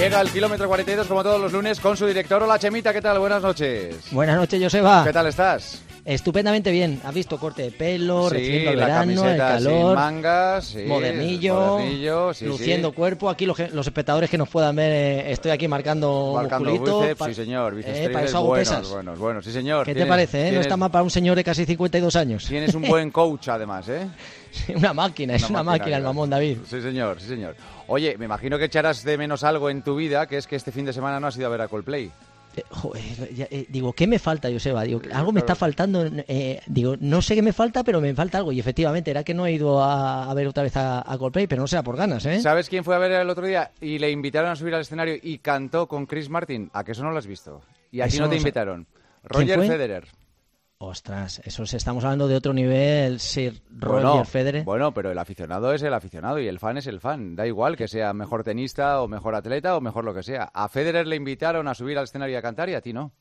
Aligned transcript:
Llega 0.00 0.18
al 0.18 0.30
kilómetro 0.30 0.66
42 0.66 1.06
como 1.06 1.22
todos 1.22 1.38
los 1.38 1.52
lunes 1.52 1.78
con 1.78 1.94
su 1.94 2.06
director. 2.06 2.42
Hola 2.42 2.58
Chemita, 2.58 2.90
¿qué 2.90 3.02
tal? 3.02 3.18
Buenas 3.18 3.42
noches. 3.42 3.96
Buenas 4.12 4.36
noches, 4.36 4.62
Joseba. 4.62 5.04
¿Qué 5.04 5.12
tal 5.12 5.26
estás? 5.26 5.82
Estupendamente 6.06 6.70
bien. 6.70 7.02
Has 7.04 7.12
visto 7.12 7.36
corte 7.38 7.64
de 7.64 7.70
pelo, 7.70 8.30
Sí, 8.30 8.36
recibiendo 8.36 8.70
el 8.70 8.78
la 8.78 8.86
verano, 8.86 9.10
el 9.12 9.16
camiseta 9.18 9.58
sin 9.58 9.64
calor, 9.66 9.94
mangas, 9.96 10.64
sí, 10.64 10.78
modernillo, 10.86 11.54
modernillo, 11.54 12.32
sí, 12.32 12.46
luciendo 12.46 12.92
cuerpo. 12.92 13.28
Aquí 13.28 13.44
los, 13.44 13.58
los 13.74 13.86
espectadores 13.86 14.30
que 14.30 14.38
nos 14.38 14.48
puedan 14.48 14.74
ver, 14.74 14.90
eh, 14.90 15.32
estoy 15.32 15.50
aquí 15.50 15.68
marcando, 15.68 16.32
Marcando 16.34 16.72
bíceps, 16.72 17.18
Pa- 17.18 17.26
sí 17.26 17.34
señor, 17.34 17.78
eh, 17.84 18.08
para 18.10 18.24
eso 18.24 18.38
hago 18.38 18.46
buenos, 18.46 18.68
pesas. 18.70 18.88
buenos, 18.88 19.18
buenos, 19.18 19.44
sí 19.44 19.52
señor. 19.52 19.84
¿Qué 19.84 19.94
te 19.94 20.06
parece? 20.06 20.48
eh? 20.48 20.52
No 20.52 20.60
está 20.62 20.78
mal 20.78 20.90
para 20.90 21.04
un 21.04 21.10
señor 21.10 21.36
de 21.36 21.44
casi 21.44 21.66
52 21.66 22.16
años. 22.16 22.46
Tienes 22.46 22.74
un 22.74 22.82
buen 22.88 23.10
coach 23.12 23.48
además, 23.48 23.86
¿eh? 23.90 24.08
una 24.74 24.94
máquina, 24.94 25.34
es 25.34 25.48
una, 25.48 25.62
máquina, 25.62 25.98
el 25.98 26.02
mamón 26.02 26.30
David. 26.30 26.58
Sí, 26.68 26.80
señor, 26.80 27.20
sí, 27.20 27.28
señor. 27.28 27.54
Oye, 27.92 28.16
me 28.16 28.26
imagino 28.26 28.56
que 28.56 28.66
echarás 28.66 29.02
de 29.02 29.18
menos 29.18 29.42
algo 29.42 29.68
en 29.68 29.82
tu 29.82 29.96
vida, 29.96 30.26
que 30.28 30.36
es 30.36 30.46
que 30.46 30.54
este 30.54 30.70
fin 30.70 30.84
de 30.84 30.92
semana 30.92 31.18
no 31.18 31.26
has 31.26 31.36
ido 31.36 31.46
a 31.46 31.50
ver 31.50 31.60
a 31.60 31.66
Coldplay. 31.66 32.08
Eh, 32.56 32.62
joder, 32.70 33.34
ya, 33.34 33.48
eh, 33.50 33.66
digo, 33.68 33.92
¿qué 33.92 34.06
me 34.06 34.20
falta, 34.20 34.48
Joseba? 34.48 34.84
Digo, 34.84 35.02
algo 35.12 35.32
me 35.32 35.40
está 35.40 35.56
faltando. 35.56 36.04
eh, 36.28 36.60
digo, 36.66 36.94
no 37.00 37.20
sé 37.20 37.34
qué 37.34 37.42
me 37.42 37.52
falta, 37.52 37.82
pero 37.82 38.00
me 38.00 38.14
falta 38.14 38.38
algo. 38.38 38.52
Y 38.52 38.60
efectivamente, 38.60 39.10
era 39.10 39.24
que 39.24 39.34
no 39.34 39.44
he 39.44 39.52
ido 39.52 39.82
a, 39.82 40.30
a 40.30 40.34
ver 40.34 40.46
otra 40.46 40.62
vez 40.62 40.76
a, 40.76 41.00
a 41.00 41.18
Coldplay, 41.18 41.48
pero 41.48 41.62
no 41.62 41.66
será 41.66 41.82
por 41.82 41.96
ganas, 41.96 42.24
¿eh? 42.26 42.40
¿Sabes 42.40 42.68
quién 42.68 42.84
fue 42.84 42.94
a 42.94 42.98
ver 42.98 43.10
el 43.10 43.28
otro 43.28 43.44
día 43.44 43.72
y 43.80 43.98
le 43.98 44.10
invitaron 44.12 44.50
a 44.50 44.56
subir 44.56 44.74
al 44.76 44.82
escenario 44.82 45.16
y 45.20 45.38
cantó 45.38 45.88
con 45.88 46.06
Chris 46.06 46.28
Martin? 46.28 46.70
¿A 46.72 46.84
que 46.84 46.92
eso 46.92 47.02
no 47.02 47.10
lo 47.10 47.18
has 47.18 47.26
visto? 47.26 47.60
Y 47.90 48.02
a 48.02 48.06
ti 48.08 48.18
no 48.18 48.24
no 48.26 48.30
te 48.30 48.36
invitaron. 48.36 48.86
¿Quién 49.28 49.48
Roger? 49.48 49.68
Federer. 49.68 50.04
Ostras, 50.90 51.42
eso 51.44 51.66
se- 51.66 51.76
estamos 51.76 52.04
hablando 52.04 52.26
de 52.26 52.36
otro 52.36 52.54
nivel, 52.54 53.20
Sir 53.20 53.60
Roger 53.70 54.02
Bueno, 54.02 54.24
Federer. 54.24 54.64
Bueno, 54.64 54.94
pero 54.94 55.10
el 55.12 55.18
aficionado 55.18 55.74
es 55.74 55.82
el 55.82 55.92
aficionado 55.92 56.38
y 56.40 56.48
el 56.48 56.58
fan 56.58 56.78
es 56.78 56.86
el 56.86 57.00
fan. 57.00 57.36
Da 57.36 57.46
igual 57.46 57.76
que 57.76 57.86
sea 57.86 58.14
mejor 58.14 58.42
tenista 58.44 59.02
o 59.02 59.06
mejor 59.06 59.34
atleta 59.34 59.76
o 59.76 59.82
mejor 59.82 60.06
lo 60.06 60.14
que 60.14 60.22
sea. 60.22 60.44
A 60.54 60.70
Federer 60.70 61.06
le 61.06 61.16
invitaron 61.16 61.68
a 61.68 61.74
subir 61.74 61.98
al 61.98 62.04
escenario 62.04 62.32
y 62.34 62.38
a 62.38 62.40
cantar 62.42 62.70
y 62.70 62.74
a 62.74 62.80
ti 62.80 62.94
no. 62.94 63.12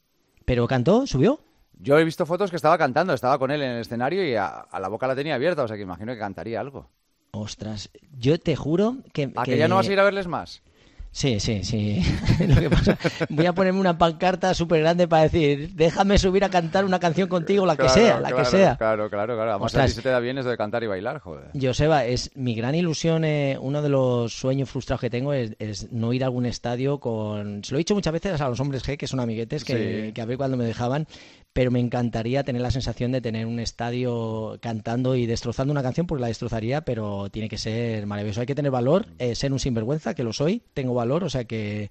¿Pero 0.46 0.66
cantó? 0.70 1.06
¿Subió? 1.06 1.42
Yo 1.78 2.00
he 2.00 2.06
visto 2.06 2.26
fotos 2.26 2.50
que 2.50 2.56
estaba 2.56 2.78
cantando, 2.78 3.14
estaba 3.14 3.38
con 3.38 3.52
él 3.52 3.62
en 3.62 3.72
el 3.72 3.82
escenario 3.82 4.26
y 4.26 4.36
a, 4.36 4.48
a 4.48 4.80
la 4.80 4.88
boca 4.88 5.06
la 5.08 5.16
tenía 5.16 5.36
abierta, 5.36 5.64
o 5.64 5.68
sea 5.68 5.76
que 5.76 5.84
imagino 5.84 6.14
que 6.14 6.20
cantaría 6.20 6.62
algo. 6.62 6.90
Ostras, 7.32 7.90
yo 8.18 8.40
te 8.40 8.56
juro 8.56 8.96
que... 9.12 9.34
¿A 9.36 9.44
que, 9.44 9.58
ya 9.58 9.68
no 9.68 9.76
vas 9.76 9.90
a 9.90 9.92
ir 9.94 10.00
a 10.00 10.04
verles 10.06 10.28
más? 10.28 10.64
Sí, 11.12 11.40
sí, 11.40 11.64
sí. 11.64 12.02
Lo 12.48 12.56
que 12.56 12.70
pasa, 12.70 12.98
voy 13.30 13.46
a 13.48 13.54
ponerme 13.54 13.80
una 13.80 13.98
pancarta 13.98 14.54
súper 14.54 14.82
grande 14.82 15.08
para 15.08 15.24
decir, 15.24 15.72
déjame 15.74 16.18
subir 16.20 16.44
a 16.44 16.50
cantar 16.50 16.86
una 16.86 17.00
canción 17.00 17.28
contigo, 17.28 17.66
la 17.66 17.76
que 17.76 17.90
sea, 17.90 18.20
la 18.20 18.30
claro, 18.30 18.38
que 18.38 18.46
sea. 18.46 18.78
Claro, 18.78 19.10
claro, 19.10 19.36
claro. 19.36 19.50
Además, 19.52 19.66
Ostras. 19.68 19.86
a 19.86 19.88
ti 19.88 19.94
se 19.94 20.02
te 20.04 20.10
da 20.10 20.20
bien 20.20 20.38
eso 20.38 20.50
de 20.50 20.56
cantar 20.58 20.84
y 20.84 20.88
bailar, 20.88 21.20
joder. 21.20 21.46
Joseba, 21.60 22.06
es 22.06 22.30
mi 22.36 22.54
gran 22.54 22.76
ilusión, 22.76 23.26
eh, 23.26 23.58
uno 23.60 23.82
de 23.82 23.90
los 23.90 24.34
sueños 24.34 24.70
frustrados 24.70 25.02
que 25.02 25.10
tengo 25.10 25.34
es, 25.34 25.56
es 25.58 25.92
no 25.92 26.14
ir 26.14 26.24
a 26.24 26.28
algún 26.28 26.46
estadio 26.46 27.00
con... 27.00 27.64
Se 27.64 27.72
lo 27.74 27.78
he 27.78 27.80
dicho 27.80 27.96
muchas 27.96 28.14
veces 28.14 28.40
a 28.40 28.48
los 28.48 28.60
hombres 28.60 28.88
G, 28.88 28.96
que 28.96 29.08
son 29.08 29.20
amiguetes, 29.20 29.64
que, 29.64 30.06
Sí. 30.08 30.14
que 30.14 30.22
a 30.22 30.26
ver 30.26 30.38
cuándo 30.38 30.58
me 30.58 30.64
dejaban, 30.66 31.08
pero 31.54 31.72
me 31.72 31.80
encantaría 31.80 32.44
tener 32.44 32.62
la 32.62 32.72
sensación 32.72 33.12
de 33.12 33.22
tener 33.22 33.46
un 33.46 33.60
estadio 33.60 34.58
cantando 34.62 35.16
y 35.16 35.26
destrozando 35.26 35.72
una 35.72 35.84
canción, 35.84 36.08
porque 36.08 36.22
la 36.22 36.28
destrozaría, 36.28 36.82
pero 36.82 37.30
tiene 37.30 37.50
que 37.50 37.58
ser 37.58 38.06
maravilloso. 38.06 38.42
Hay 38.42 38.48
que 38.48 38.56
tener 38.56 38.72
valor, 38.72 39.08
eh, 39.18 39.36
ser 39.36 39.52
un 39.52 39.60
sinvergüenza, 39.60 40.14
que 40.14 40.24
lo 40.24 40.34
soy, 40.34 40.64
tengo 40.74 40.94
valor, 40.94 41.24
o 41.24 41.30
sea 41.30 41.46
que... 41.46 41.90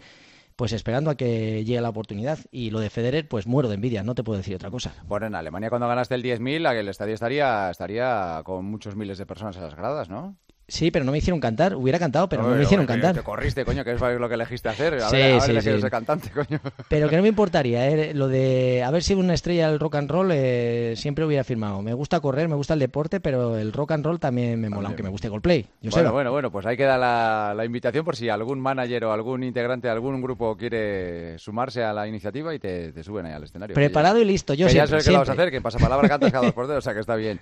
Pues 0.57 0.73
esperando 0.73 1.09
a 1.09 1.15
que 1.15 1.65
llegue 1.65 1.81
la 1.81 1.89
oportunidad. 1.89 2.41
Y 2.51 2.71
lo 2.71 2.81
de 2.81 2.91
Federer, 2.91 3.29
pues 3.29 3.47
muero 3.47 3.69
de 3.69 3.77
envidia, 3.77 4.03
no 4.03 4.17
te 4.17 4.25
puedo 4.25 4.39
decir 4.39 4.57
otra 4.57 4.73
cosa. 4.73 4.93
Bueno, 5.07 5.27
en 5.27 5.37
Alemania 5.37 5.71
cuando 5.71 5.87
ganaste 5.87 6.17
el 6.17 6.25
10.000, 6.25 6.69
el 6.73 6.89
estadio 6.89 7.15
estaría, 7.15 7.71
estaría 7.71 8.43
con 8.45 8.65
muchos 8.65 8.97
miles 8.97 9.19
de 9.19 9.27
personas 9.27 9.55
en 9.55 9.63
las 9.63 9.77
gradas, 9.77 10.09
¿no? 10.09 10.37
Sí, 10.71 10.91
pero 10.91 11.03
no 11.05 11.13
me 11.13 11.19
hicieron 11.19 11.41
cantar. 11.41 11.75
Hubiera 11.75 11.99
cantado, 11.99 12.29
pero 12.29 12.43
no 12.43 12.49
Oye, 12.49 12.59
me 12.59 12.65
hicieron 12.65 12.85
cantar. 12.87 13.15
Te 13.15 13.23
corriste, 13.23 13.65
coño, 13.65 13.83
que 13.85 13.93
es 13.93 14.01
lo 14.01 14.29
que 14.29 14.35
elegiste 14.35 14.69
hacer. 14.69 14.95
A 14.97 15.09
Sí, 15.09 15.17
ver, 15.17 15.31
haber 15.31 15.41
sí, 15.43 15.51
elegido 15.53 15.77
sí. 15.77 15.81
ser 15.81 15.91
cantante, 15.91 16.31
coño. 16.31 16.61
Pero 16.89 17.09
que 17.09 17.17
no 17.17 17.23
me 17.23 17.29
importaría, 17.29 17.89
¿eh? 17.89 18.13
lo 18.13 18.29
de 18.29 18.83
haber 18.85 19.03
sido 19.03 19.21
una 19.21 19.33
estrella 19.33 19.71
del 19.71 19.81
rock 19.81 19.95
and 19.97 20.11
roll 20.11 20.31
eh, 20.33 20.93
siempre 20.97 21.25
hubiera 21.25 21.43
firmado. 21.43 21.81
Me 21.81 21.95
gusta 21.95 22.21
correr, 22.21 22.49
me 22.49 22.55
gusta 22.55 22.75
el 22.75 22.81
deporte, 22.81 23.19
pero 23.21 23.57
el 23.57 23.73
rock 23.73 23.93
and 23.93 24.05
roll 24.05 24.21
también 24.21 24.61
me 24.61 24.69
mola, 24.69 24.75
También. 24.75 24.87
aunque 24.89 25.03
me 25.05 25.09
guste 25.09 25.31
Coldplay. 25.31 25.67
Yo 25.81 25.91
Bueno, 25.91 26.13
bueno, 26.13 26.33
bueno, 26.33 26.51
pues 26.53 26.67
ahí 26.67 26.77
queda 26.77 26.99
la, 26.99 27.55
la 27.57 27.65
invitación 27.65 28.05
por 28.05 28.15
si 28.15 28.29
algún 28.29 28.61
manager 28.61 29.07
o 29.07 29.13
algún 29.13 29.45
integrante 29.45 29.89
de 29.89 29.93
algún 29.93 30.21
grupo 30.21 30.55
quiere 30.57 31.39
sumarse 31.39 31.83
a 31.83 31.95
la 31.95 32.07
iniciativa 32.07 32.55
y 32.55 32.59
te, 32.59 32.93
te 32.93 33.03
suben 33.03 33.25
ahí 33.25 33.33
al 33.33 33.45
escenario. 33.45 33.75
Preparado 33.75 34.19
y 34.21 34.27
listo, 34.27 34.53
ya, 34.53 34.67
yo 34.67 34.69
que 34.69 34.75
ya 34.75 34.87
sé 34.87 34.99
que 34.99 35.13
lo 35.13 35.21
vas 35.21 35.31
a 35.31 35.33
hacer, 35.33 35.51
que 35.51 35.63
pasapalabra 35.63 36.09
cantas 36.09 36.31
cada 36.31 36.45
dos 36.45 36.53
por 36.53 36.67
tres, 36.67 36.77
o 36.79 36.83
sea 36.83 36.93
que 36.93 37.01
está 37.01 37.17
bien. 37.17 37.41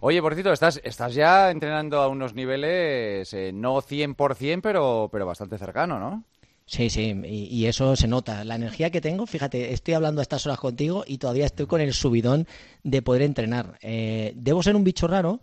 Oye, 0.00 0.22
por 0.22 0.34
cierto, 0.34 0.52
estás, 0.52 0.80
estás 0.84 1.14
ya 1.14 1.50
entrenando 1.50 2.00
a 2.00 2.06
unos 2.08 2.34
niveles 2.34 2.67
eh, 2.70 3.50
no 3.54 3.80
100%, 3.80 4.60
pero, 4.62 5.08
pero 5.10 5.26
bastante 5.26 5.58
cercano, 5.58 5.98
¿no? 5.98 6.24
Sí, 6.68 6.90
sí, 6.90 7.18
y, 7.24 7.64
eso 7.64 7.96
se 7.96 8.08
nota. 8.08 8.44
La 8.44 8.56
energía 8.56 8.90
que 8.90 9.00
tengo, 9.00 9.24
fíjate, 9.24 9.72
estoy 9.72 9.94
hablando 9.94 10.20
a 10.20 10.22
estas 10.22 10.44
horas 10.44 10.58
contigo 10.58 11.02
y 11.06 11.16
todavía 11.16 11.46
estoy 11.46 11.64
con 11.64 11.80
el 11.80 11.94
subidón 11.94 12.46
de 12.82 13.00
poder 13.00 13.22
entrenar. 13.22 13.78
Eh, 13.80 14.34
debo 14.36 14.62
ser 14.62 14.76
un 14.76 14.84
bicho 14.84 15.06
raro 15.06 15.40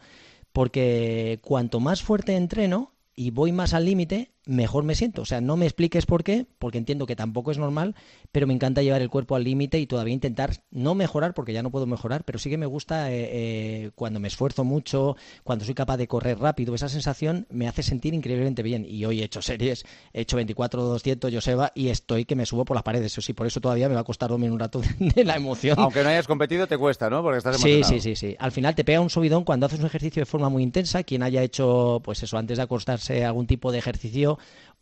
porque 0.53 1.39
cuanto 1.41 1.79
más 1.79 2.03
fuerte 2.03 2.35
entreno 2.35 2.93
y 3.15 3.31
voy 3.31 3.51
más 3.51 3.73
al 3.73 3.85
límite, 3.85 4.34
mejor 4.45 4.83
me 4.83 4.95
siento. 4.95 5.21
O 5.21 5.25
sea, 5.25 5.41
no 5.41 5.57
me 5.57 5.65
expliques 5.65 6.05
por 6.05 6.23
qué, 6.23 6.45
porque 6.59 6.77
entiendo 6.77 7.05
que 7.05 7.15
tampoco 7.15 7.51
es 7.51 7.57
normal, 7.57 7.95
pero 8.31 8.47
me 8.47 8.53
encanta 8.53 8.81
llevar 8.81 9.01
el 9.01 9.09
cuerpo 9.09 9.35
al 9.35 9.43
límite 9.43 9.79
y 9.79 9.87
todavía 9.87 10.13
intentar 10.13 10.51
no 10.71 10.95
mejorar, 10.95 11.33
porque 11.33 11.53
ya 11.53 11.63
no 11.63 11.71
puedo 11.71 11.85
mejorar, 11.85 12.23
pero 12.23 12.39
sí 12.39 12.49
que 12.49 12.57
me 12.57 12.65
gusta 12.65 13.11
eh, 13.11 13.29
eh, 13.31 13.91
cuando 13.95 14.19
me 14.19 14.27
esfuerzo 14.27 14.63
mucho, 14.63 15.15
cuando 15.43 15.65
soy 15.65 15.73
capaz 15.73 15.97
de 15.97 16.07
correr 16.07 16.39
rápido, 16.39 16.75
esa 16.75 16.89
sensación 16.89 17.47
me 17.49 17.67
hace 17.67 17.83
sentir 17.83 18.13
increíblemente 18.13 18.63
bien. 18.63 18.85
Y 18.87 19.05
hoy 19.05 19.21
he 19.21 19.25
hecho 19.25 19.41
series, 19.41 19.85
he 20.13 20.21
hecho 20.21 20.37
24-200, 20.39 21.33
Joseba, 21.33 21.71
y 21.75 21.89
estoy 21.89 22.25
que 22.25 22.35
me 22.35 22.45
subo 22.45 22.65
por 22.65 22.75
las 22.75 22.83
paredes. 22.83 23.11
Eso 23.11 23.21
sí, 23.21 23.33
por 23.33 23.47
eso 23.47 23.61
todavía 23.61 23.89
me 23.89 23.95
va 23.95 24.01
a 24.01 24.05
costar 24.05 24.29
dormir 24.29 24.51
un 24.51 24.59
rato 24.59 24.81
de 24.99 25.23
la 25.23 25.35
emoción. 25.35 25.75
Aunque 25.79 26.03
no 26.03 26.09
hayas 26.09 26.27
competido, 26.27 26.67
te 26.67 26.77
cuesta, 26.77 27.09
¿no? 27.09 27.21
Porque 27.21 27.37
estás 27.37 27.59
Sí, 27.59 27.69
emocionado. 27.69 28.01
sí, 28.01 28.15
sí, 28.15 28.15
sí. 28.15 28.35
Al 28.39 28.51
final 28.51 28.75
te 28.75 28.83
pega 28.83 29.01
un 29.01 29.09
subidón 29.09 29.43
cuando 29.43 29.65
haces 29.65 29.79
un 29.79 29.85
ejercicio 29.85 30.21
de 30.21 30.25
forma 30.25 30.49
muy 30.49 30.63
intensa. 30.63 31.03
Quien 31.03 31.23
haya 31.23 31.41
hecho, 31.43 32.01
pues 32.03 32.21
eso, 32.23 32.37
antes 32.37 32.57
de 32.57 32.63
acostarse 32.63 33.23
algún 33.25 33.47
tipo 33.47 33.71
de 33.71 33.79
ejercicio 33.79 34.34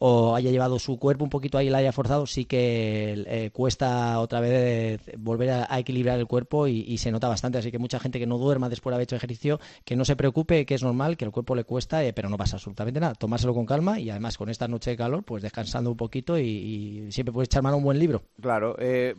o 0.06 0.36
haya 0.36 0.52
llevado 0.52 0.80
su 0.80 0.98
cuerpo 1.00 1.24
un 1.24 1.30
poquito 1.30 1.58
ahí 1.58 1.68
y 1.68 1.70
la 1.70 1.78
haya 1.78 1.92
forzado, 1.92 2.26
sí 2.26 2.46
que 2.46 3.24
eh, 3.26 3.52
cuesta 3.52 4.20
otra 4.20 4.42
vez 4.42 5.02
volver 5.18 5.50
a, 5.50 5.80
equilibrar 5.80 6.20
el 6.20 6.28
cuerpo 6.28 6.68
y, 6.68 6.82
y 6.82 6.98
se 6.98 7.12
nota 7.12 7.30
bastante. 7.30 7.58
Así 7.58 7.72
que 7.72 7.80
mucha 7.80 8.00
gente 8.00 8.20
que 8.20 8.28
no 8.28 8.38
duerma 8.38 8.68
después 8.68 8.92
de 8.92 8.96
haber 8.96 9.04
hecho 9.04 9.16
ejercicio, 9.16 9.60
que 9.86 9.96
no 9.96 10.04
se 10.04 10.16
preocupe, 10.16 10.66
que 10.66 10.76
es 10.76 10.84
normal, 10.84 11.16
que 11.16 11.26
el 11.26 11.32
cuerpo 11.32 11.56
le 11.56 11.64
cuesta, 11.64 12.04
eh, 12.04 12.12
pero 12.12 12.30
no 12.30 12.38
pasa 12.38 12.58
absolutamente 12.58 13.00
nada. 13.00 13.14
Tomárselo 13.16 13.54
con 13.54 13.66
calma 13.66 14.00
y 14.00 14.10
además 14.10 14.38
con 14.38 14.50
esta 14.50 14.68
noche 14.68 14.92
de 14.92 14.98
calor, 14.98 15.24
pues 15.24 15.42
descansando 15.42 15.92
un 15.92 15.98
poquito 15.98 16.38
y, 16.38 16.44
y 16.44 17.12
siempre 17.12 17.32
puedes 17.32 17.48
echar 17.48 17.64
mano 17.64 17.76
a 17.76 17.78
un 17.78 17.84
buen 17.84 18.00
libro. 18.00 18.24
Claro. 18.42 18.76
eh, 18.80 19.16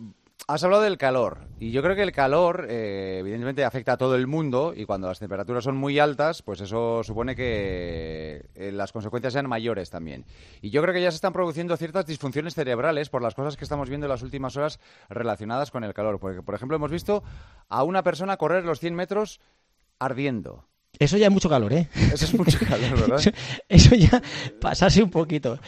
has 0.46 0.62
hablado 0.64 0.82
del 0.82 0.98
calor. 0.98 1.48
Y 1.58 1.70
yo 1.70 1.82
creo 1.82 1.96
que 1.96 2.02
el 2.02 2.12
calor, 2.12 2.66
eh, 2.68 3.18
evidentemente, 3.20 3.64
afecta 3.64 3.92
a 3.92 3.96
todo 3.96 4.16
el 4.16 4.26
mundo. 4.26 4.74
Y 4.76 4.84
cuando 4.84 5.08
las 5.08 5.18
temperaturas 5.18 5.64
son 5.64 5.76
muy 5.76 5.98
altas, 5.98 6.42
pues 6.42 6.60
eso 6.60 7.02
supone 7.02 7.34
que 7.34 8.46
eh, 8.54 8.72
las 8.72 8.92
consecuencias 8.92 9.32
sean 9.32 9.48
mayores 9.48 9.90
también. 9.90 10.24
Y 10.60 10.70
yo 10.70 10.82
creo 10.82 10.94
que 10.94 11.02
ya 11.02 11.10
se 11.10 11.16
están 11.16 11.32
produciendo 11.32 11.76
ciertas 11.76 12.06
disfunciones 12.06 12.54
cerebrales 12.54 13.08
por 13.08 13.22
las 13.22 13.34
cosas 13.34 13.56
que 13.56 13.64
estamos 13.64 13.88
viendo 13.88 14.06
en 14.06 14.10
las 14.10 14.22
últimas 14.22 14.56
horas 14.56 14.80
relacionadas 15.08 15.70
con 15.70 15.84
el 15.84 15.94
calor. 15.94 16.18
Porque, 16.18 16.42
por 16.42 16.54
ejemplo, 16.54 16.76
hemos 16.76 16.90
visto 16.90 17.22
a 17.68 17.82
una 17.82 18.02
persona 18.02 18.36
correr 18.36 18.64
los 18.64 18.80
100 18.80 18.94
metros 18.94 19.40
ardiendo. 19.98 20.66
Eso 20.98 21.16
ya 21.16 21.26
es 21.26 21.32
mucho 21.32 21.48
calor, 21.48 21.72
¿eh? 21.72 21.88
Eso 22.12 22.24
es 22.24 22.34
mucho 22.34 22.58
calor, 22.68 23.00
¿verdad? 23.00 23.34
Eso, 23.68 23.94
ya 23.94 24.22
pasarse 24.60 25.02
un 25.02 25.10
poquito. 25.10 25.58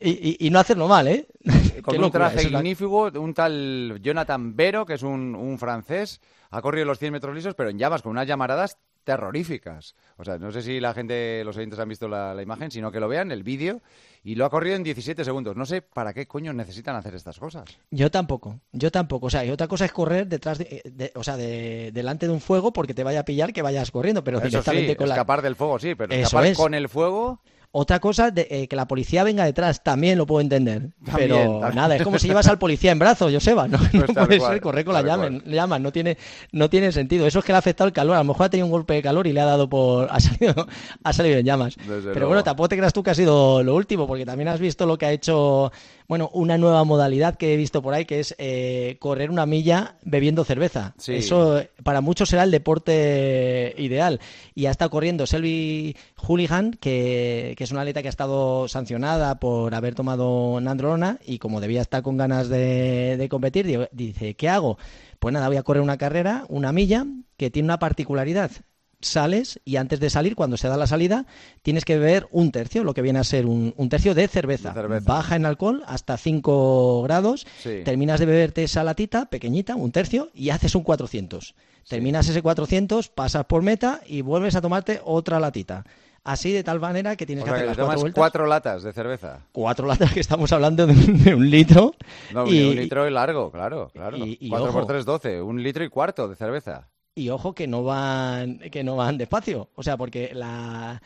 Y, 0.00 0.10
y- 0.10 0.46
y 0.46 0.50
no 0.50 0.58
hacerlo 0.58 0.88
mal, 0.88 1.06
¿eh? 1.08 1.26
con 1.82 1.96
un 1.96 2.00
locura, 2.02 2.30
traje 2.30 2.48
ignífugo, 2.48 3.10
un 3.20 3.34
tal 3.34 3.98
Jonathan 4.02 4.56
Vero, 4.56 4.86
que 4.86 4.94
es 4.94 5.02
un, 5.02 5.34
un 5.34 5.58
francés, 5.58 6.20
ha 6.50 6.62
corrido 6.62 6.86
los 6.86 6.98
100 6.98 7.12
metros 7.12 7.34
lisos, 7.34 7.54
pero 7.54 7.70
en 7.70 7.78
llamas, 7.78 8.02
con 8.02 8.10
unas 8.12 8.26
llamaradas 8.26 8.78
terroríficas. 9.04 9.94
O 10.16 10.24
sea, 10.24 10.38
no 10.38 10.50
sé 10.52 10.62
si 10.62 10.80
la 10.80 10.94
gente, 10.94 11.42
los 11.44 11.56
oyentes 11.56 11.78
han 11.78 11.88
visto 11.88 12.08
la, 12.08 12.34
la 12.34 12.42
imagen, 12.42 12.70
sino 12.70 12.90
que 12.92 13.00
lo 13.00 13.08
vean, 13.08 13.30
el 13.32 13.42
vídeo, 13.42 13.80
y 14.22 14.34
lo 14.34 14.44
ha 14.44 14.50
corrido 14.50 14.76
en 14.76 14.82
17 14.84 15.24
segundos. 15.24 15.56
No 15.56 15.66
sé 15.66 15.82
para 15.82 16.12
qué 16.12 16.26
coño 16.26 16.52
necesitan 16.52 16.96
hacer 16.96 17.14
estas 17.14 17.38
cosas. 17.38 17.64
Yo 17.90 18.10
tampoco, 18.10 18.60
yo 18.72 18.90
tampoco. 18.90 19.26
O 19.26 19.30
sea, 19.30 19.44
y 19.44 19.50
otra 19.50 19.68
cosa 19.68 19.84
es 19.84 19.92
correr 19.92 20.26
detrás 20.26 20.58
de, 20.58 20.82
de- 20.84 21.12
o 21.14 21.22
sea, 21.24 21.36
de- 21.36 21.90
delante 21.92 22.26
de 22.26 22.32
un 22.32 22.40
fuego 22.40 22.72
porque 22.72 22.94
te 22.94 23.04
vaya 23.04 23.20
a 23.20 23.24
pillar 23.24 23.52
que 23.52 23.62
vayas 23.62 23.90
corriendo, 23.90 24.22
pero 24.24 24.38
Eso 24.38 24.46
directamente 24.48 24.92
sí, 24.92 24.96
con 24.96 25.08
la... 25.08 25.14
escapar 25.14 25.42
del 25.42 25.56
fuego, 25.56 25.78
sí, 25.78 25.94
pero 25.94 26.12
Eso 26.12 26.22
escapar 26.22 26.46
es. 26.46 26.56
con 26.58 26.74
el 26.74 26.88
fuego... 26.88 27.40
Otra 27.72 28.00
cosa, 28.00 28.32
de, 28.32 28.48
eh, 28.50 28.66
que 28.68 28.74
la 28.74 28.88
policía 28.88 29.22
venga 29.22 29.44
detrás, 29.44 29.82
también 29.84 30.18
lo 30.18 30.26
puedo 30.26 30.40
entender. 30.40 30.90
También, 31.04 31.28
pero 31.28 31.60
también. 31.60 31.74
nada, 31.76 31.94
es 31.94 32.02
como 32.02 32.18
si 32.18 32.26
llevas 32.26 32.48
al 32.48 32.58
policía 32.58 32.90
en 32.90 32.98
brazos, 32.98 33.32
Joseba. 33.32 33.68
No, 33.68 33.78
no 33.92 34.06
Pues 34.06 34.12
tal 34.12 34.26
puede 34.26 34.38
cual, 34.38 34.52
ser 34.54 34.60
correr 34.60 34.84
con 34.84 34.94
la 34.94 35.02
llama, 35.02 35.28
cual. 35.28 35.42
llamas, 35.44 35.80
no 35.80 35.92
tiene, 35.92 36.18
no 36.50 36.68
tiene 36.68 36.90
sentido. 36.90 37.26
Eso 37.28 37.38
es 37.38 37.44
que 37.44 37.52
le 37.52 37.56
ha 37.56 37.58
afectado 37.60 37.86
el 37.86 37.92
calor. 37.92 38.16
A 38.16 38.18
lo 38.18 38.24
mejor 38.24 38.46
ha 38.46 38.50
tenido 38.50 38.66
un 38.66 38.72
golpe 38.72 38.94
de 38.94 39.02
calor 39.02 39.26
y 39.28 39.32
le 39.32 39.40
ha 39.40 39.44
dado 39.44 39.68
por. 39.68 40.08
ha 40.10 40.18
salido, 40.18 40.66
ha 41.04 41.12
salido 41.12 41.38
en 41.38 41.46
llamas. 41.46 41.78
Desde 41.84 42.12
pero 42.12 42.26
luego. 42.26 42.28
bueno, 42.28 42.42
tampoco 42.42 42.68
te 42.70 42.76
creas 42.76 42.92
tú 42.92 43.04
que 43.04 43.10
ha 43.10 43.14
sido 43.14 43.62
lo 43.62 43.76
último, 43.76 44.06
porque 44.08 44.26
también 44.26 44.48
has 44.48 44.58
visto 44.58 44.84
lo 44.86 44.98
que 44.98 45.06
ha 45.06 45.12
hecho. 45.12 45.70
Bueno, 46.10 46.28
una 46.32 46.58
nueva 46.58 46.82
modalidad 46.82 47.36
que 47.36 47.54
he 47.54 47.56
visto 47.56 47.82
por 47.82 47.94
ahí 47.94 48.04
que 48.04 48.18
es 48.18 48.34
eh, 48.38 48.96
correr 48.98 49.30
una 49.30 49.46
milla 49.46 49.94
bebiendo 50.02 50.42
cerveza. 50.42 50.92
Eso 51.06 51.62
para 51.84 52.00
muchos 52.00 52.30
será 52.30 52.42
el 52.42 52.50
deporte 52.50 53.76
ideal. 53.78 54.18
Y 54.56 54.66
ha 54.66 54.72
estado 54.72 54.90
corriendo 54.90 55.24
Selby 55.24 55.96
Hooligan, 56.16 56.72
que, 56.72 57.54
es 57.56 57.70
una 57.70 57.82
atleta 57.82 58.02
que 58.02 58.08
ha 58.08 58.10
estado 58.10 58.66
sancionada 58.66 59.38
por 59.38 59.72
haber 59.72 59.94
tomado 59.94 60.60
nandrolona 60.60 61.20
y 61.24 61.38
como 61.38 61.60
debía 61.60 61.80
estar 61.80 62.02
con 62.02 62.16
ganas 62.16 62.48
de, 62.48 63.16
de 63.16 63.28
competir, 63.28 63.88
dice, 63.92 64.34
¿qué 64.34 64.48
hago? 64.48 64.78
Pues 65.20 65.32
nada, 65.32 65.46
voy 65.46 65.58
a 65.58 65.62
correr 65.62 65.80
una 65.80 65.96
carrera, 65.96 66.44
una 66.48 66.72
milla, 66.72 67.06
que 67.36 67.50
tiene 67.50 67.66
una 67.66 67.78
particularidad 67.78 68.50
sales 69.00 69.60
y 69.64 69.76
antes 69.76 70.00
de 70.00 70.10
salir, 70.10 70.36
cuando 70.36 70.56
se 70.56 70.68
da 70.68 70.76
la 70.76 70.86
salida, 70.86 71.26
tienes 71.62 71.84
que 71.84 71.98
beber 71.98 72.28
un 72.30 72.52
tercio, 72.52 72.84
lo 72.84 72.94
que 72.94 73.02
viene 73.02 73.18
a 73.18 73.24
ser 73.24 73.46
un, 73.46 73.72
tercio 73.88 74.14
de 74.14 74.28
cerveza. 74.28 74.74
Baja 75.02 75.36
en 75.36 75.46
alcohol 75.46 75.82
hasta 75.86 76.16
5 76.16 77.02
grados, 77.02 77.46
terminas 77.84 78.20
de 78.20 78.26
beberte 78.26 78.64
esa 78.64 78.84
latita 78.84 79.26
pequeñita, 79.26 79.74
un 79.74 79.92
tercio, 79.92 80.30
y 80.34 80.50
haces 80.50 80.74
un 80.74 80.82
400. 80.82 81.54
Terminas 81.88 82.28
ese 82.28 82.42
400, 82.42 83.08
pasas 83.08 83.46
por 83.46 83.62
meta 83.62 84.00
y 84.06 84.22
vuelves 84.22 84.54
a 84.54 84.60
tomarte 84.60 85.00
otra 85.04 85.40
latita. 85.40 85.84
Así 86.22 86.52
de 86.52 86.62
tal 86.62 86.80
manera 86.80 87.16
que 87.16 87.24
tienes 87.24 87.44
que 87.44 87.50
hacer 87.50 87.66
las 87.66 87.76
cuatro 87.78 88.00
vueltas. 88.00 88.20
cuatro 88.20 88.46
latas 88.46 88.82
de 88.82 88.92
cerveza. 88.92 89.40
Cuatro 89.52 89.86
latas 89.86 90.12
que 90.12 90.20
estamos 90.20 90.52
hablando 90.52 90.86
de 90.86 91.34
un, 91.34 91.50
litro. 91.50 91.94
No, 92.32 92.46
y, 92.46 92.68
un 92.68 92.76
litro 92.76 93.08
y 93.08 93.10
largo, 93.10 93.50
claro, 93.50 93.88
claro. 93.92 94.18
Y, 94.18 94.50
cuatro 94.50 94.70
por 94.70 94.86
tres, 94.86 95.06
doce. 95.06 95.40
Un 95.40 95.62
litro 95.62 95.82
y 95.82 95.88
cuarto 95.88 96.28
de 96.28 96.36
cerveza 96.36 96.88
y 97.14 97.28
ojo 97.30 97.54
que 97.54 97.66
no 97.66 97.84
van 97.84 98.58
que 98.58 98.84
no 98.84 98.96
van 98.96 99.18
despacio. 99.18 99.68
O 99.74 99.82
sea 99.82 99.96
porque 99.96 100.32
la 100.34 101.02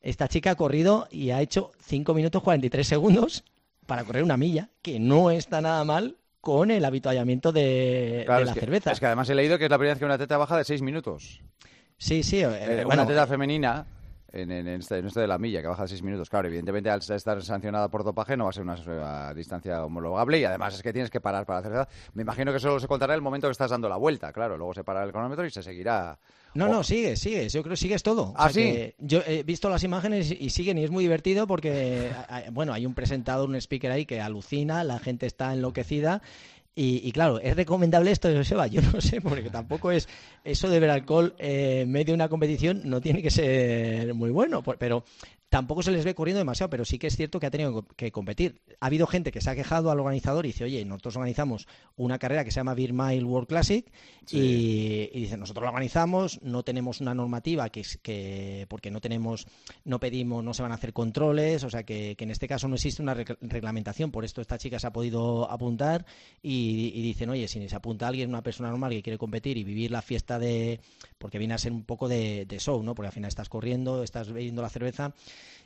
esta 0.00 0.28
chica 0.28 0.52
ha 0.52 0.54
corrido 0.54 1.08
y 1.10 1.30
ha 1.30 1.40
hecho 1.40 1.72
5 1.80 2.14
minutos 2.14 2.42
43 2.42 2.86
segundos 2.86 3.44
para 3.86 4.04
correr 4.04 4.22
una 4.22 4.36
milla 4.36 4.68
que 4.82 5.00
no 5.00 5.30
está 5.30 5.60
nada 5.60 5.84
mal 5.84 6.16
con 6.40 6.70
el 6.70 6.84
habituallamiento 6.84 7.50
de, 7.50 8.24
la 8.28 8.54
cerveza. 8.54 8.92
es 8.92 9.00
que 9.00 9.06
además 9.06 9.28
he 9.30 9.34
leído 9.34 9.58
que 9.58 9.64
es 9.64 9.70
la 9.70 9.78
primera 9.78 9.94
vez 9.94 9.98
que 9.98 10.04
una 10.04 10.18
teta 10.18 10.36
baja 10.36 10.56
de 10.56 10.64
6 10.64 10.82
minutos. 10.82 11.40
Sí 11.98 12.22
sí 12.22 12.42
eh, 12.42 12.84
una 12.86 13.06
teta 13.06 13.26
femenina 13.26 13.86
en, 14.42 14.68
este, 14.68 14.98
en, 14.98 15.06
esto 15.06 15.20
de 15.20 15.26
la 15.26 15.38
milla, 15.38 15.60
que 15.62 15.68
baja 15.68 15.82
de 15.82 15.88
6 15.88 16.02
minutos. 16.02 16.28
Claro, 16.30 16.48
evidentemente 16.48 16.90
al 16.90 17.00
estar 17.00 17.42
sancionada 17.42 17.88
por 17.88 18.04
dopaje 18.04 18.36
no 18.36 18.44
va 18.44 18.50
a 18.50 18.52
ser 18.52 18.62
una, 18.62 19.34
distancia 19.34 19.84
homologable 19.84 20.38
y 20.38 20.44
además 20.44 20.74
es 20.74 20.82
que 20.82 20.92
tienes 20.92 21.10
que 21.10 21.20
parar 21.20 21.46
para 21.46 21.60
hacer 21.60 21.72
eso. 21.72 21.86
Me 22.14 22.22
imagino 22.22 22.52
que 22.52 22.60
solo 22.60 22.78
se 22.80 22.86
contará 22.86 23.14
el 23.14 23.22
momento 23.22 23.48
que 23.48 23.52
estás 23.52 23.70
dando 23.70 23.88
la 23.88 23.96
vuelta, 23.96 24.32
claro. 24.32 24.56
Luego 24.56 24.74
se 24.74 24.84
para 24.84 25.02
el 25.04 25.12
cronómetro 25.12 25.46
y 25.46 25.50
se 25.50 25.62
seguirá. 25.62 26.18
No, 26.54 26.68
no, 26.68 26.82
sigues, 26.82 27.20
sigues. 27.20 27.52
Yo 27.52 27.62
creo 27.62 27.72
que 27.72 27.76
sigues 27.76 28.02
todo. 28.02 28.32
¿Ah, 28.36 28.48
sí? 28.50 28.94
yo 28.98 29.20
he 29.26 29.42
visto 29.42 29.68
las 29.68 29.84
imágenes 29.84 30.30
y 30.30 30.50
siguen 30.50 30.78
y 30.78 30.84
es 30.84 30.90
muy 30.90 31.04
divertido 31.04 31.46
porque, 31.46 32.10
bueno, 32.52 32.72
hay 32.72 32.86
un 32.86 32.94
presentador, 32.94 33.48
un 33.48 33.56
speaker 33.56 33.90
ahí 33.90 34.06
que 34.06 34.20
alucina, 34.20 34.82
la 34.84 34.98
gente 34.98 35.26
está 35.26 35.52
enloquecida 35.52 36.22
y, 36.78 37.10
claro, 37.12 37.40
¿es 37.40 37.56
recomendable 37.56 38.10
esto, 38.10 38.28
Joseba? 38.30 38.66
Yo 38.66 38.82
no 38.82 39.00
sé, 39.00 39.22
porque 39.22 39.48
tampoco 39.48 39.90
es 39.90 40.08
eso 40.44 40.68
de 40.68 40.78
ver 40.78 40.90
alcohol 40.90 41.34
en 41.38 41.90
medio 41.90 42.08
de 42.08 42.14
una 42.14 42.28
competición, 42.28 42.82
no 42.84 43.00
tiene 43.00 43.22
que 43.22 43.30
ser 43.30 44.12
muy 44.12 44.30
bueno, 44.30 44.62
pero 44.62 45.02
tampoco 45.48 45.82
se 45.82 45.92
les 45.92 46.04
ve 46.04 46.14
corriendo 46.14 46.38
demasiado, 46.38 46.70
pero 46.70 46.84
sí 46.84 46.98
que 46.98 47.06
es 47.06 47.16
cierto 47.16 47.38
que 47.38 47.46
ha 47.46 47.50
tenido 47.50 47.86
que 47.96 48.10
competir. 48.10 48.60
Ha 48.80 48.86
habido 48.86 49.06
gente 49.06 49.30
que 49.30 49.40
se 49.40 49.50
ha 49.50 49.54
quejado 49.54 49.90
al 49.90 50.00
organizador 50.00 50.44
y 50.44 50.48
dice, 50.48 50.64
oye, 50.64 50.84
nosotros 50.84 51.16
organizamos 51.16 51.68
una 51.96 52.18
carrera 52.18 52.44
que 52.44 52.50
se 52.50 52.56
llama 52.56 52.74
Beer 52.74 52.92
Mile 52.92 53.24
World 53.24 53.48
Classic 53.48 53.86
y, 54.30 55.08
dice, 55.18 55.36
nosotros 55.36 55.62
lo 55.62 55.68
organizamos, 55.68 56.40
no 56.42 56.64
tenemos 56.64 57.00
una 57.00 57.14
normativa 57.14 57.68
que, 57.70 57.84
que 58.02 58.66
porque 58.68 58.90
no 58.90 59.00
tenemos, 59.00 59.46
no 59.84 60.00
pedimos, 60.00 60.42
no 60.42 60.52
se 60.52 60.62
van 60.62 60.72
a 60.72 60.76
hacer 60.76 60.92
controles, 60.92 61.62
o 61.62 61.70
sea 61.70 61.84
que, 61.84 62.16
en 62.18 62.30
este 62.30 62.48
caso 62.48 62.66
no 62.66 62.74
existe 62.74 63.02
una 63.02 63.14
reglamentación, 63.14 64.10
por 64.10 64.24
esto 64.24 64.40
esta 64.40 64.58
chica 64.58 64.80
se 64.80 64.88
ha 64.88 64.92
podido 64.92 65.48
apuntar 65.50 66.06
y, 66.42 66.92
y 66.94 67.02
dicen, 67.02 67.30
oye, 67.30 67.46
si 67.46 67.68
se 67.68 67.76
apunta 67.76 68.08
alguien, 68.08 68.30
una 68.30 68.42
persona 68.42 68.70
normal 68.70 68.90
que 68.90 69.02
quiere 69.02 69.18
competir 69.18 69.56
y 69.58 69.64
vivir 69.64 69.92
la 69.92 70.02
fiesta 70.02 70.40
de, 70.40 70.80
porque 71.18 71.38
viene 71.38 71.54
a 71.54 71.58
ser 71.58 71.72
un 71.72 71.84
poco 71.84 72.08
de, 72.08 72.46
de 72.46 72.58
show, 72.58 72.82
¿no? 72.82 72.94
Porque 72.96 73.06
al 73.06 73.12
final 73.12 73.28
estás 73.28 73.48
corriendo, 73.48 74.02
estás 74.02 74.32
bebiendo 74.32 74.60
la 74.60 74.68
cerveza 74.68 75.14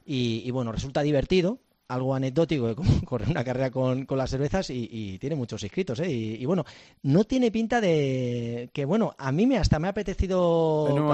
y, 0.05 0.51
bueno, 0.51 0.73
resulta 0.73 1.03
divertido, 1.03 1.59
algo 1.89 2.15
anecdótico 2.15 2.75
como 2.75 2.91
correr 3.05 3.29
una 3.29 3.45
carrera 3.45 3.71
con, 3.71 4.07
con 4.07 4.19
las 4.19 4.31
cervezas 4.31 4.71
y, 4.71 5.19
tiene 5.19 5.37
muchos 5.37 5.63
inscritos, 5.63 6.01
¿eh? 6.01 6.11
Y, 6.11 6.45
bueno, 6.47 6.65
no 7.03 7.25
tiene 7.25 7.51
pinta 7.51 7.81
de 7.81 8.71
que, 8.73 8.85
bueno, 8.85 9.15
a 9.19 9.33
mí 9.33 9.47
me 9.47 9.59
hasta 9.59 9.79
me 9.79 9.89
ha 9.89 9.91
apetecido 9.91 10.89
en 10.89 10.99
un 10.99 11.09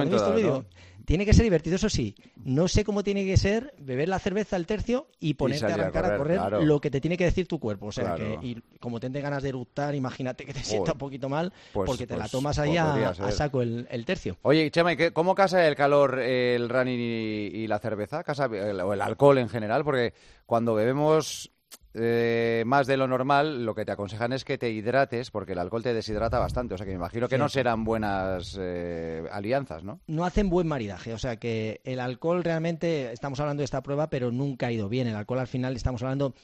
tiene 1.06 1.24
que 1.24 1.32
ser 1.32 1.44
divertido, 1.44 1.76
eso 1.76 1.88
sí. 1.88 2.14
No 2.44 2.68
sé 2.68 2.84
cómo 2.84 3.02
tiene 3.02 3.24
que 3.24 3.36
ser 3.36 3.74
beber 3.78 4.08
la 4.08 4.18
cerveza 4.18 4.56
al 4.56 4.66
tercio 4.66 5.06
y 5.20 5.34
ponerte 5.34 5.64
a 5.64 5.74
arrancar 5.74 6.04
a 6.04 6.16
correr, 6.18 6.40
lo 6.64 6.80
que 6.80 6.90
te 6.90 7.00
tiene 7.00 7.16
que 7.16 7.24
decir 7.24 7.46
tu 7.46 7.58
cuerpo. 7.58 7.86
O 7.86 7.92
sea, 7.92 8.14
que 8.16 8.38
y 8.42 8.60
como 8.80 9.00
te 9.00 9.08
ganas 9.08 9.42
de 9.42 9.50
eructar, 9.50 9.94
imagínate 9.94 10.44
que 10.44 10.52
te 10.52 10.62
sienta 10.62 10.92
un 10.92 10.98
poquito 10.98 11.28
mal 11.28 11.52
pues, 11.72 11.86
porque 11.86 12.06
te 12.06 12.14
la 12.14 12.24
pues, 12.24 12.32
tomas 12.32 12.58
ahí 12.58 12.76
a, 12.76 13.14
saco 13.30 13.62
el, 13.62 14.04
tercio. 14.04 14.36
Oye, 14.42 14.70
Chema, 14.70 14.92
¿cómo 15.12 15.34
casa 15.34 15.66
el 15.66 15.76
calor, 15.76 16.18
el 16.18 16.68
running 16.68 16.98
y, 17.00 17.66
la 17.68 17.78
cerveza? 17.78 18.24
¿Casa, 18.24 18.46
o 18.46 18.92
el 18.92 19.00
alcohol 19.00 19.38
en 19.38 19.48
general? 19.48 19.84
Porque 19.84 20.12
cuando 20.44 20.74
bebemos 20.74 21.52
eh, 21.98 22.62
más 22.66 22.86
de 22.86 22.98
lo 22.98 23.08
normal, 23.08 23.64
lo 23.64 23.74
que 23.74 23.86
te 23.86 23.92
aconsejan 23.92 24.34
es 24.34 24.44
que 24.44 24.58
te 24.58 24.70
hidrates, 24.70 25.30
porque 25.30 25.52
el 25.52 25.58
alcohol 25.58 25.82
te 25.82 25.94
deshidrata 25.94 26.38
bastante. 26.38 26.74
O 26.74 26.76
sea 26.76 26.84
que 26.84 26.92
me 26.92 26.98
imagino 26.98 27.26
que 27.26 27.38
no 27.38 27.48
serán 27.48 27.84
buenas 27.84 28.56
eh, 28.60 29.24
alianzas, 29.32 29.82
¿no? 29.82 30.00
No 30.06 30.26
hacen 30.26 30.50
buen 30.50 30.66
maridaje. 30.66 31.14
O 31.14 31.18
sea 31.18 31.36
que 31.36 31.80
el 31.84 32.00
alcohol 32.00 32.44
realmente, 32.44 33.12
estamos 33.12 33.40
hablando 33.40 33.62
de 33.62 33.64
esta 33.64 33.82
prueba, 33.82 34.10
pero 34.10 34.30
nunca 34.30 34.66
ha 34.66 34.72
ido 34.72 34.90
bien. 34.90 35.06
El 35.06 35.16
alcohol 35.16 35.38
al 35.38 35.46
final 35.46 35.74
estamos 35.74 36.02
hablando 36.02 36.34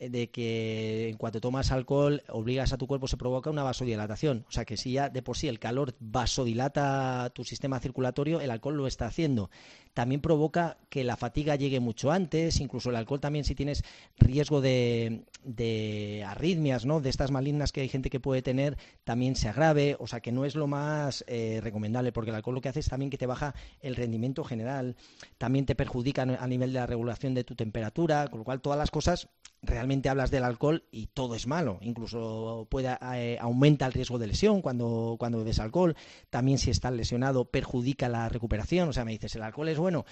de 0.00 0.30
que 0.30 1.08
en 1.10 1.16
cuanto 1.16 1.40
tomas 1.40 1.70
alcohol 1.70 2.22
obligas 2.28 2.72
a 2.72 2.78
tu 2.78 2.86
cuerpo 2.86 3.06
se 3.06 3.18
provoca 3.18 3.50
una 3.50 3.62
vasodilatación. 3.62 4.46
O 4.48 4.52
sea 4.52 4.64
que 4.64 4.76
si 4.76 4.92
ya 4.92 5.10
de 5.10 5.22
por 5.22 5.36
sí 5.36 5.48
el 5.48 5.58
calor 5.58 5.94
vasodilata 6.00 7.30
tu 7.34 7.44
sistema 7.44 7.80
circulatorio, 7.80 8.40
el 8.40 8.50
alcohol 8.50 8.76
lo 8.76 8.86
está 8.86 9.06
haciendo. 9.06 9.50
También 9.92 10.20
provoca 10.20 10.78
que 10.88 11.04
la 11.04 11.16
fatiga 11.16 11.56
llegue 11.56 11.80
mucho 11.80 12.12
antes, 12.12 12.60
incluso 12.60 12.90
el 12.90 12.96
alcohol 12.96 13.20
también 13.20 13.44
si 13.44 13.54
tienes 13.54 13.82
riesgo 14.16 14.60
de, 14.60 15.24
de 15.44 16.24
arritmias, 16.26 16.86
¿no? 16.86 17.00
De 17.00 17.10
estas 17.10 17.30
malignas 17.30 17.72
que 17.72 17.82
hay 17.82 17.88
gente 17.88 18.08
que 18.08 18.20
puede 18.20 18.40
tener, 18.40 18.78
también 19.04 19.36
se 19.36 19.48
agrave. 19.48 19.96
O 19.98 20.06
sea 20.06 20.20
que 20.20 20.32
no 20.32 20.44
es 20.44 20.54
lo 20.54 20.66
más 20.66 21.24
eh, 21.26 21.60
recomendable 21.62 22.12
porque 22.12 22.30
el 22.30 22.36
alcohol 22.36 22.54
lo 22.54 22.60
que 22.60 22.68
hace 22.68 22.80
es 22.80 22.88
también 22.88 23.10
que 23.10 23.18
te 23.18 23.26
baja 23.26 23.54
el 23.80 23.96
rendimiento 23.96 24.44
general, 24.44 24.96
también 25.38 25.66
te 25.66 25.74
perjudica 25.74 26.22
a 26.22 26.46
nivel 26.46 26.72
de 26.72 26.78
la 26.78 26.86
regulación 26.86 27.34
de 27.34 27.44
tu 27.44 27.54
temperatura, 27.54 28.28
con 28.28 28.38
lo 28.38 28.44
cual 28.44 28.60
todas 28.60 28.78
las 28.78 28.90
cosas 28.90 29.28
realmente 29.62 29.89
hablas 30.08 30.30
del 30.30 30.44
alcohol 30.44 30.84
y 30.90 31.06
todo 31.08 31.34
es 31.34 31.46
malo. 31.46 31.78
Incluso 31.82 32.66
puede 32.70 32.96
eh, 33.14 33.38
aumenta 33.40 33.86
el 33.86 33.92
riesgo 33.92 34.18
de 34.18 34.28
lesión 34.28 34.62
cuando, 34.62 35.16
cuando 35.18 35.38
bebes 35.38 35.58
alcohol. 35.58 35.96
También 36.30 36.58
si 36.58 36.70
estás 36.70 36.92
lesionado 36.92 37.44
perjudica 37.44 38.08
la 38.08 38.28
recuperación. 38.28 38.88
O 38.88 38.92
sea, 38.92 39.04
me 39.04 39.12
dices, 39.12 39.34
el 39.36 39.42
alcohol 39.42 39.68
es 39.68 39.78
bueno. 39.78 40.04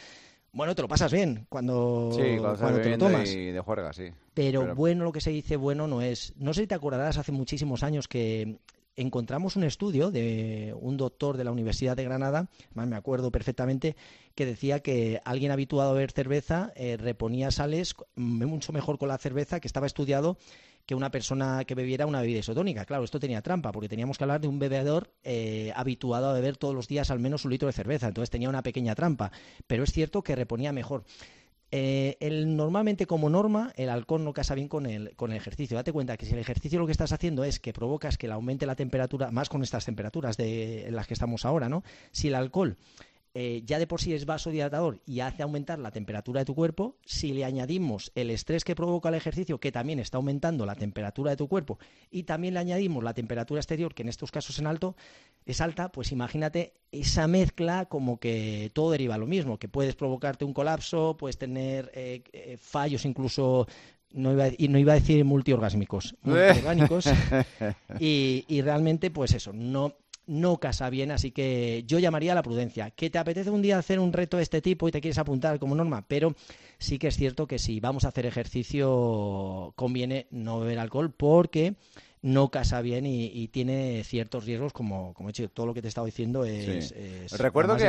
Bueno, 0.53 0.75
te 0.75 0.83
lo 0.83 0.89
pasas 0.89 1.13
bien 1.13 1.47
cuando, 1.49 2.11
cuando, 2.39 2.81
te 2.81 2.91
lo 2.91 2.99
tomas. 2.99 3.29
de 3.29 3.61
juerga, 3.65 3.93
sí. 3.93 4.05
Pero, 4.33 4.75
bueno, 4.75 5.05
lo 5.05 5.13
que 5.13 5.21
se 5.21 5.31
dice 5.31 5.57
bueno 5.57 5.87
no 5.87 6.01
es. 6.01 6.33
No 6.37 6.55
sé 6.55 6.63
si 6.63 6.67
te 6.67 6.75
acordarás 6.75 7.19
hace 7.19 7.33
muchísimos 7.33 7.83
años 7.83 8.09
que 8.09 8.59
encontramos 8.99 9.57
un 9.57 9.65
estudio 9.65 10.11
de 10.11 10.75
un 10.79 10.97
doctor 10.97 11.37
de 11.37 11.45
la 11.45 11.53
Universidad 11.53 11.97
de 11.97 12.05
Granada, 12.05 12.49
me 12.75 12.97
acuerdo 12.97 13.31
perfectamente, 13.31 13.97
que 14.35 14.45
decía 14.45 14.81
que 14.81 15.21
alguien 15.25 15.53
habituado 15.53 15.91
a 15.91 15.95
beber 15.95 16.11
cerveza 16.11 16.73
eh, 16.75 16.97
reponía 16.97 17.51
sales 17.51 17.95
mucho 18.17 18.73
mejor 18.73 18.99
con 18.99 19.09
la 19.09 19.19
cerveza, 19.19 19.61
que 19.61 19.69
estaba 19.69 19.87
estudiado 19.87 20.37
que 20.89 20.95
una 20.95 21.11
persona 21.11 21.65
que 21.65 21.75
bebiera 21.75 22.07
una 22.07 22.23
bebida 22.23 22.39
isotónica. 22.39 22.87
Claro, 22.87 23.05
esto 23.05 23.21
tenía 23.21 23.43
trampa, 23.43 23.73
porque 23.73 23.91
teníamos 23.91 24.17
que 24.17 24.25
hablar 24.25 24.41
de 24.41 24.49
un 24.49 24.59
bebedor 24.59 25.13
eh, 25.23 25.71
habituado 25.77 26.31
a 26.31 26.33
beber 26.33 26.57
todos 26.57 26.75
los 26.75 26.89
días 26.89 27.11
al 27.11 27.21
menos 27.21 27.45
un 27.45 27.51
litro 27.51 27.67
de 27.67 27.75
cerveza, 27.75 28.09
entonces 28.09 28.31
tenía 28.31 28.49
una 28.49 28.63
pequeña 28.63 28.95
trampa, 28.95 29.31
pero 29.67 29.85
es 29.85 29.93
cierto 29.93 30.23
que 30.23 30.35
reponía 30.35 30.73
mejor. 30.73 31.05
Eh, 31.71 32.17
el, 32.21 32.57
normalmente 32.57 33.07
como 33.07 33.29
norma 33.29 33.73
el 33.77 33.91
alcohol 33.91 34.25
no 34.25 34.33
casa 34.33 34.55
bien 34.55 34.69
con 34.69 34.87
el, 34.87 35.15
con 35.17 35.33
el 35.33 35.37
ejercicio. 35.37 35.77
Date 35.77 35.93
cuenta 35.93 36.17
que 36.17 36.27
si 36.27 36.33
el 36.33 36.39
ejercicio 36.39 36.79
lo 36.79 36.87
que 36.87 36.93
estás 36.93 37.13
haciendo 37.13 37.45
es 37.45 37.61
que 37.61 37.73
provocas 37.73 38.17
que 38.17 38.27
le 38.27 38.35
aumente 38.35 38.65
la 38.67 38.75
temperatura, 38.75 39.31
más 39.31 39.49
con 39.49 39.63
estas 39.63 39.85
temperaturas 39.85 40.37
de, 40.37 40.87
en 40.87 40.97
las 40.97 41.07
que 41.07 41.15
estamos 41.15 41.45
ahora, 41.45 41.69
¿no? 41.69 41.83
Si 42.11 42.29
el 42.29 42.35
alcohol 42.35 42.77
eh, 43.41 43.63
ya 43.65 43.79
de 43.79 43.87
por 43.87 44.01
sí 44.01 44.13
es 44.13 44.27
vasodilatador 44.27 44.99
y 45.07 45.21
hace 45.21 45.45
aumentar 45.45 45.79
la 45.79 45.93
temperatura 45.93 46.41
de 46.41 46.45
tu 46.45 46.57
cuerpo, 46.57 46.97
si 47.07 47.33
le 47.33 47.45
añadimos 47.45 48.11
el 48.17 48.31
estrés 48.31 48.65
que 48.65 48.75
provoca 48.75 49.11
el 49.11 49.15
ejercicio, 49.15 49.61
que 49.61 49.71
también 49.71 50.01
está 50.01 50.17
aumentando 50.17 50.67
la 50.67 50.75
temperatura 50.75 51.31
de 51.31 51.37
tu 51.37 51.47
cuerpo, 51.47 51.79
y 52.11 52.25
también 52.25 52.55
le 52.55 52.59
añadimos 52.59 53.05
la 53.05 53.15
temperatura 53.15 53.61
exterior, 53.61 53.95
que 53.95 54.03
en 54.03 54.09
estos 54.09 54.33
casos 54.33 54.59
en 54.59 54.67
alto 54.67 54.97
es 55.47 55.61
alta, 55.61 55.93
pues 55.93 56.11
imagínate 56.11 56.73
esa 56.91 57.29
mezcla 57.29 57.85
como 57.85 58.19
que 58.19 58.73
todo 58.75 58.91
deriva 58.91 59.17
lo 59.19 59.29
mismo, 59.29 59.57
que 59.57 59.69
puedes 59.69 59.95
provocarte 59.95 60.45
un 60.45 60.53
colapso, 60.53 61.17
puedes 61.17 61.39
tener 61.39 61.93
eh, 61.95 62.25
eh, 62.33 62.57
fallos 62.61 63.05
incluso 63.05 63.69
no 64.11 64.33
iba, 64.33 64.49
y 64.59 64.67
no 64.67 64.81
iba 64.81 64.95
a 64.95 64.97
decir 64.97 65.25
multiorgásmicos, 65.25 66.17
multiorgánicos, 66.23 67.07
y, 68.01 68.45
y 68.49 68.63
realmente, 68.63 69.13
pues 69.13 69.33
eso, 69.33 69.53
no 69.53 69.95
no 70.29 70.59
casa 70.59 70.91
bien, 70.91 71.11
así 71.11 71.33
que 71.33 71.83
yo 71.87 71.99
llamaría 71.99 72.33
a 72.33 72.35
la 72.35 72.43
prudencia. 72.43 72.91
Que 72.91 73.11
te 73.11 73.19
apetece 73.19 73.51
un 73.51 73.63
día 73.63 73.79
hacer 73.79 73.99
un 73.99 74.13
reto 74.13 74.37
de 74.37 74.45
este 74.45 74.61
tipo 74.61 74.87
y 74.87 74.93
te 74.93 75.01
quieres 75.01 75.19
apuntar 75.19 75.59
como 75.59 75.75
norma, 75.75 76.05
pero 76.07 76.35
sí 76.79 76.99
que 76.99 77.09
es 77.09 77.17
cierto 77.17 77.47
que 77.47 77.59
si 77.59 77.81
vamos 77.81 78.05
a 78.05 78.09
hacer 78.09 78.27
ejercicio 78.27 79.73
conviene 79.75 80.27
no 80.31 80.61
beber 80.61 80.79
alcohol 80.79 81.11
porque 81.11 81.75
no 82.23 82.49
casa 82.49 82.81
bien 82.81 83.07
y, 83.07 83.49
tiene 83.49 84.05
ciertos 84.05 84.45
riesgos, 84.45 84.73
como, 84.73 85.15
como 85.15 85.29
he 85.29 85.33
dicho, 85.33 85.49
todo 85.49 85.67
lo 85.67 85.75
que 85.75 85.81
te 85.81 85.89
he 85.89 85.91
estado 85.91 86.05
diciendo 86.05 86.45
es... 86.45 86.95
recuerdo 87.39 87.77
que, 87.77 87.89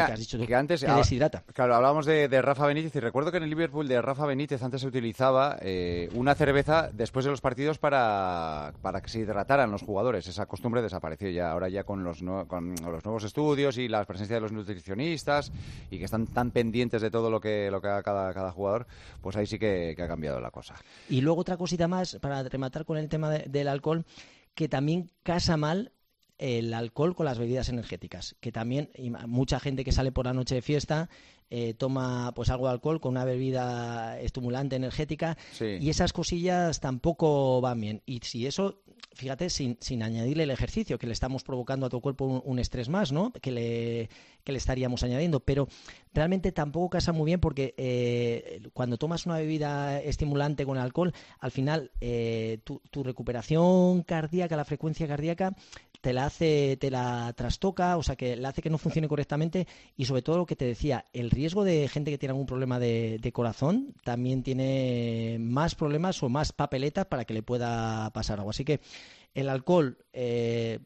antes... 0.55 0.81
deshidrata. 0.81 1.43
Claro, 1.53 1.75
hablábamos 1.75 2.05
de, 2.05 2.41
Rafa 2.41 2.65
Benítez 2.67 2.95
y 2.95 2.99
recuerdo 2.99 3.31
que 3.31 3.37
en 3.37 3.43
el 3.43 3.49
Liverpool 3.49 3.87
de 3.87 4.01
Rafa 4.01 4.25
Benítez 4.25 4.61
antes 4.63 4.81
se 4.81 4.87
utilizaba 4.87 5.57
eh, 5.61 6.09
una 6.13 6.35
cerveza 6.35 6.89
después 6.93 7.25
de 7.25 7.31
los 7.31 7.41
partidos 7.41 7.77
para, 7.77 8.73
para 8.81 9.01
que 9.01 9.09
se 9.09 9.19
hidrataran 9.19 9.71
los 9.71 9.81
jugadores. 9.81 10.27
Esa 10.27 10.45
costumbre 10.45 10.81
desapareció 10.81 11.29
ya. 11.29 11.51
Ahora 11.51 11.69
ya 11.69 11.83
con 11.83 12.03
los, 12.03 12.19
con 12.47 12.75
los 12.75 13.03
nuevos 13.03 13.23
estudios 13.23 13.77
y 13.77 13.87
la 13.87 14.05
presencia 14.05 14.35
de 14.35 14.41
los 14.41 14.51
nutricionistas 14.51 15.51
y 15.89 15.97
que 15.97 16.05
están 16.05 16.27
tan 16.27 16.51
pendientes 16.51 17.01
de 17.01 17.11
todo 17.11 17.29
lo 17.29 17.39
que, 17.39 17.69
lo 17.71 17.81
que 17.81 17.87
haga 17.87 18.03
cada, 18.03 18.33
cada 18.33 18.51
jugador, 18.51 18.87
pues 19.21 19.35
ahí 19.35 19.45
sí 19.45 19.59
que, 19.59 19.95
ha 19.99 20.07
cambiado 20.07 20.39
la 20.39 20.51
cosa. 20.51 20.75
Y 21.09 21.21
luego 21.21 21.41
otra 21.41 21.57
cosita 21.57 21.87
más, 21.87 22.17
para 22.21 22.43
rematar 22.43 22.85
con 22.85 22.97
el 22.97 23.09
tema 23.09 23.29
del 23.29 23.67
alcohol, 23.67 24.05
que 24.59 24.67
también 24.67 25.09
casa 25.23 25.55
mal 25.55 25.93
el 26.37 26.73
alcohol 26.73 27.15
con 27.15 27.25
las 27.25 27.39
bebidas 27.39 27.69
energéticas, 27.69 28.35
que 28.41 28.51
también 28.51 28.89
mucha 29.25 29.57
gente 29.57 29.85
que 29.85 29.93
sale 29.93 30.11
por 30.11 30.25
la 30.25 30.33
noche 30.33 30.55
de 30.55 30.61
fiesta 30.61 31.07
eh, 31.49 31.75
toma 31.75 32.33
pues 32.35 32.49
algo 32.49 32.65
de 32.65 32.73
alcohol 32.73 32.99
con 32.99 33.11
una 33.11 33.23
bebida 33.23 34.19
estimulante 34.19 34.75
energética 34.75 35.37
y 35.61 35.89
esas 35.89 36.11
cosillas 36.11 36.81
tampoco 36.81 37.61
van 37.61 37.79
bien. 37.79 38.01
Y 38.05 38.19
si 38.23 38.47
eso, 38.47 38.81
fíjate, 39.13 39.49
sin, 39.49 39.77
sin 39.81 40.03
añadirle 40.03 40.43
el 40.43 40.51
ejercicio, 40.51 40.97
que 40.97 41.07
le 41.07 41.13
estamos 41.13 41.43
provocando 41.43 41.85
a 41.85 41.89
tu 41.89 41.99
cuerpo 42.01 42.41
un, 42.43 42.59
estrés 42.59 42.89
más, 42.89 43.11
¿no? 43.11 43.31
Que 43.31 43.51
le, 43.51 44.09
que 44.43 44.51
le 44.51 44.57
estaríamos 44.57 45.03
añadiendo. 45.03 45.39
Pero 45.39 45.67
realmente 46.13 46.51
tampoco 46.51 46.89
casa 46.89 47.11
muy 47.11 47.25
bien 47.25 47.39
porque 47.39 47.73
eh, 47.77 48.61
cuando 48.73 48.97
tomas 48.97 49.25
una 49.25 49.37
bebida 49.37 49.99
estimulante 50.01 50.65
con 50.65 50.77
alcohol, 50.77 51.13
al 51.39 51.51
final 51.51 51.91
eh, 52.01 52.59
tu, 52.63 52.81
tu 52.91 53.03
recuperación 53.03 54.03
cardíaca, 54.03 54.55
la 54.55 54.65
frecuencia 54.65 55.07
cardíaca, 55.07 55.55
te 56.01 56.13
la 56.13 56.25
hace, 56.25 56.77
te 56.77 56.89
la 56.89 57.33
trastoca, 57.33 57.97
o 57.97 58.03
sea 58.03 58.15
que 58.15 58.35
la 58.35 58.49
hace 58.49 58.61
que 58.61 58.69
no 58.69 58.77
funcione 58.77 59.07
correctamente 59.07 59.67
y 59.97 60.05
sobre 60.05 60.21
todo 60.21 60.37
lo 60.37 60.45
que 60.45 60.55
te 60.55 60.65
decía, 60.65 61.05
el 61.13 61.29
riesgo 61.29 61.63
de 61.63 61.87
gente 61.87 62.11
que 62.11 62.17
tiene 62.17 62.31
algún 62.31 62.45
problema 62.45 62.79
de, 62.79 63.31
corazón 63.33 63.93
también 64.03 64.41
tiene 64.41 65.37
más 65.39 65.75
problemas 65.75 66.21
o 66.23 66.29
más 66.29 66.51
papeletas 66.51 67.05
para 67.05 67.25
que 67.25 67.33
le 67.33 67.43
pueda 67.43 68.09
pasar 68.11 68.39
algo. 68.39 68.49
Así 68.49 68.65
que 68.65 68.79
el 69.33 69.49
alcohol 69.49 69.97
eh, 70.13 70.79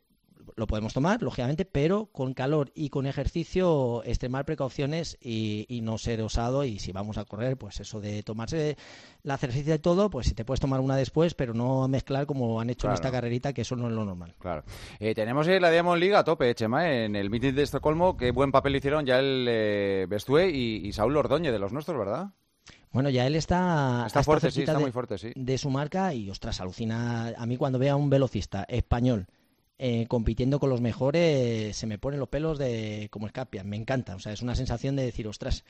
lo 0.55 0.67
podemos 0.67 0.93
tomar, 0.93 1.21
lógicamente, 1.21 1.65
pero 1.65 2.07
con 2.07 2.33
calor 2.33 2.71
y 2.75 2.89
con 2.89 3.05
ejercicio, 3.05 4.03
extremar 4.05 4.45
precauciones 4.45 5.17
y, 5.21 5.81
no 5.83 5.97
ser 5.97 6.21
osado. 6.21 6.63
Y 6.63 6.79
si 6.79 6.91
vamos 6.91 7.17
a 7.17 7.25
correr, 7.25 7.57
pues 7.57 7.79
eso 7.79 7.99
de 7.99 8.23
tomarse 8.23 8.77
la 9.23 9.37
cerveza 9.37 9.75
y 9.75 9.79
todo, 9.79 10.09
pues 10.09 10.27
si 10.27 10.33
te 10.33 10.45
puedes 10.45 10.59
tomar 10.59 10.79
una 10.79 10.95
después, 10.95 11.33
pero 11.33 11.53
no 11.53 11.87
mezclar 11.87 12.25
como 12.25 12.61
han 12.61 12.69
hecho 12.69 12.87
en 12.87 12.93
esta 12.93 13.11
carrerita, 13.11 13.53
que 13.53 13.61
eso 13.61 13.75
no 13.75 13.87
es 13.87 13.93
lo 13.93 14.05
normal. 14.05 14.35
Claro. 14.39 14.63
Eh, 14.99 15.13
tenemos 15.13 15.47
la 15.47 15.71
Diamond 15.71 15.99
League 15.99 16.15
a 16.15 16.23
tope, 16.23 16.53
Chema, 16.55 16.89
en 16.89 17.15
el 17.15 17.29
meeting 17.29 17.53
de 17.53 17.63
Estocolmo. 17.63 18.15
Qué 18.17 18.31
buen 18.31 18.51
papel 18.51 18.75
hicieron 18.75 19.05
ya 19.05 19.19
el 19.19 19.45
eh, 19.49 20.05
Bestue 20.09 20.49
y, 20.49 20.91
Saúl 20.93 21.17
Ordóñez 21.17 21.51
de 21.51 21.59
los 21.59 21.73
nuestros, 21.73 21.97
¿verdad? 21.97 22.29
Bueno, 22.91 23.09
ya 23.09 23.25
él 23.25 23.35
está, 23.35 24.03
está 24.05 24.21
fuerte, 24.23 24.51
sí, 24.51 24.61
está 24.61 24.77
muy 24.77 24.91
fuerte, 24.91 25.17
sí. 25.17 25.31
De 25.35 25.57
su 25.57 25.71
marca 25.71 26.13
y, 26.13 26.29
ostras, 26.29 26.61
alucina. 26.61 27.33
A 27.35 27.45
mí 27.47 27.57
cuando 27.57 27.79
vea 27.79 27.93
a 27.93 27.95
un 27.95 28.09
velocista 28.09 28.65
español 28.69 29.27
eh, 29.85 30.05
compitiendo 30.07 30.61
con 30.61 30.69
los 30.69 30.79
mejores, 30.79 31.75
se 31.75 31.87
me 31.87 31.97
ponen 31.97 32.17
los 32.17 32.29
pelos 32.29 32.57
de 32.57 33.09
como 33.11 33.27
escapian. 33.27 33.67
Me 33.67 33.75
encanta. 33.75 34.15
O 34.15 34.19
sea, 34.19 34.31
es 34.31 34.41
una 34.41 34.55
sensación 34.55 34.95
de 34.95 35.03
decir, 35.03 35.27
ostras, 35.27 35.65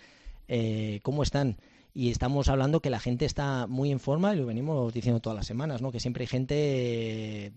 eh, 0.47 0.99
¿cómo 1.01 1.23
están? 1.23 1.57
Y 1.95 2.11
estamos 2.11 2.47
hablando 2.47 2.79
que 2.79 2.91
la 2.91 2.99
gente 2.99 3.25
está 3.25 3.65
muy 3.65 3.91
en 3.91 3.99
forma 3.99 4.35
y 4.35 4.37
lo 4.37 4.45
venimos 4.45 4.93
diciendo 4.93 5.19
todas 5.19 5.35
las 5.35 5.47
semanas, 5.47 5.81
¿no? 5.81 5.91
Que 5.91 5.99
siempre 5.99 6.25
hay 6.25 6.27
gente, 6.27 7.53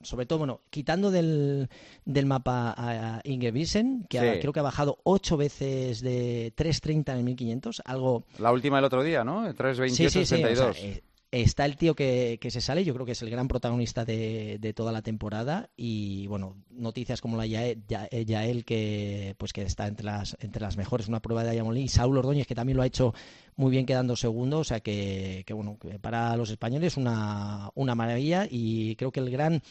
sobre 0.00 0.26
todo, 0.26 0.38
bueno, 0.38 0.60
quitando 0.70 1.10
del, 1.10 1.68
del 2.04 2.26
mapa 2.26 2.72
a 2.78 3.20
Ingebrigtsen, 3.24 4.06
que 4.08 4.38
creo 4.40 4.52
que 4.52 4.60
ha 4.60 4.62
bajado 4.62 5.00
ocho 5.02 5.36
veces 5.36 6.02
de 6.02 6.52
3.30 6.56 7.10
en 7.10 7.18
el 7.18 7.24
1500, 7.24 7.82
algo... 7.84 8.22
La 8.38 8.52
última 8.52 8.76
del 8.76 8.84
otro 8.84 9.02
día, 9.02 9.24
¿no? 9.24 9.44
3.28 9.48 9.90
sí, 9.90 10.08
sí, 10.08 10.24
sí, 10.24 11.02
Está 11.42 11.66
el 11.66 11.76
tío 11.76 11.94
que, 11.94 12.38
se 12.48 12.62
sale, 12.62 12.82
yo 12.82 12.94
creo 12.94 13.04
que 13.04 13.12
es 13.12 13.20
el 13.20 13.28
gran 13.28 13.46
protagonista 13.46 14.06
de, 14.06 14.72
toda 14.74 14.90
la 14.90 15.02
temporada 15.02 15.68
y 15.76 16.26
bueno, 16.28 16.56
noticias 16.70 17.20
como 17.20 17.36
la 17.36 17.44
Yael, 17.44 17.84
Yael, 17.86 18.64
que 18.64 19.34
pues 19.36 19.52
que 19.52 19.60
está 19.60 19.86
entre 19.86 20.06
las 20.06 20.34
entre 20.40 20.62
las 20.62 20.78
mejores, 20.78 21.08
una 21.08 21.20
prueba 21.20 21.44
de 21.44 21.52
Diamond 21.52 21.76
y 21.76 21.88
Saúl 21.88 22.16
Ordóñez 22.16 22.46
que 22.46 22.54
también 22.54 22.78
lo 22.78 22.82
ha 22.82 22.86
hecho 22.86 23.12
muy 23.54 23.70
bien 23.70 23.84
quedando 23.84 24.16
segundo, 24.16 24.60
o 24.60 24.64
sea 24.64 24.80
que, 24.80 25.44
que 25.46 25.52
bueno, 25.52 25.78
para 26.00 26.34
los 26.38 26.48
españoles 26.48 26.96
una, 26.96 27.70
una 27.74 27.94
maravilla 27.94 28.46
y 28.50 28.96
creo 28.96 29.12
que 29.12 29.20
el 29.20 29.30
gran 29.30 29.62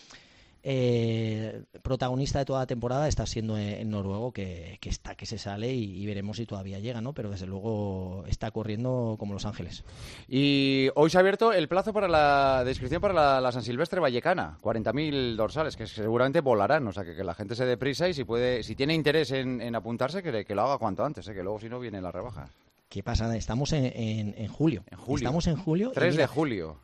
eh, 0.67 1.61
protagonista 1.83 2.39
de 2.39 2.45
toda 2.45 2.61
la 2.61 2.65
temporada 2.65 3.07
está 3.07 3.27
siendo 3.27 3.55
el 3.55 3.87
noruego, 3.87 4.31
que, 4.31 4.79
está 4.81 5.13
que 5.13 5.27
se 5.27 5.37
sale 5.37 5.71
y, 5.71 6.03
veremos 6.07 6.37
si 6.37 6.47
todavía 6.47 6.79
llega, 6.79 7.01
¿no? 7.01 7.13
Pero 7.13 7.29
desde 7.29 7.45
luego 7.45 8.23
está 8.27 8.49
corriendo 8.49 9.15
como 9.19 9.33
Los 9.33 9.45
Ángeles. 9.45 9.83
Y 10.27 10.89
hoy 10.95 11.11
se 11.11 11.17
ha 11.17 11.19
abierto 11.19 11.53
el 11.53 11.67
plazo 11.67 11.93
para 11.93 12.07
la 12.07 12.63
descripción 12.65 12.99
para 12.99 13.39
la, 13.39 13.51
San 13.51 13.61
Silvestre 13.61 13.99
Vallecana, 13.99 14.57
40.000 14.63 15.35
dorsales, 15.35 15.77
que 15.77 15.85
seguramente 15.85 16.41
volarán, 16.41 16.87
o 16.87 16.91
sea, 16.91 17.05
que, 17.05 17.23
la 17.23 17.35
gente 17.35 17.53
se 17.53 17.65
deprisa 17.65 18.09
y 18.09 18.15
si 18.15 18.23
puede, 18.23 18.63
si 18.63 18.75
tiene 18.75 18.95
interés 18.95 19.31
en, 19.33 19.75
apuntarse, 19.75 20.23
que, 20.23 20.45
que, 20.45 20.55
lo 20.55 20.63
haga 20.63 20.79
cuanto 20.79 21.05
antes, 21.05 21.27
¿eh? 21.27 21.35
que 21.35 21.43
luego 21.43 21.59
si 21.59 21.69
no 21.69 21.79
viene 21.79 22.01
la 22.01 22.11
rebaja. 22.11 22.49
¿Qué 22.89 23.03
pasa? 23.03 23.35
Estamos 23.37 23.71
en, 23.73 24.47
julio. 24.47 24.83
En 24.89 24.97
julio. 24.97 25.17
Estamos 25.17 25.45
en 25.45 25.57
julio. 25.57 25.91
3 25.93 26.15
de 26.15 26.25
julio. 26.25 26.77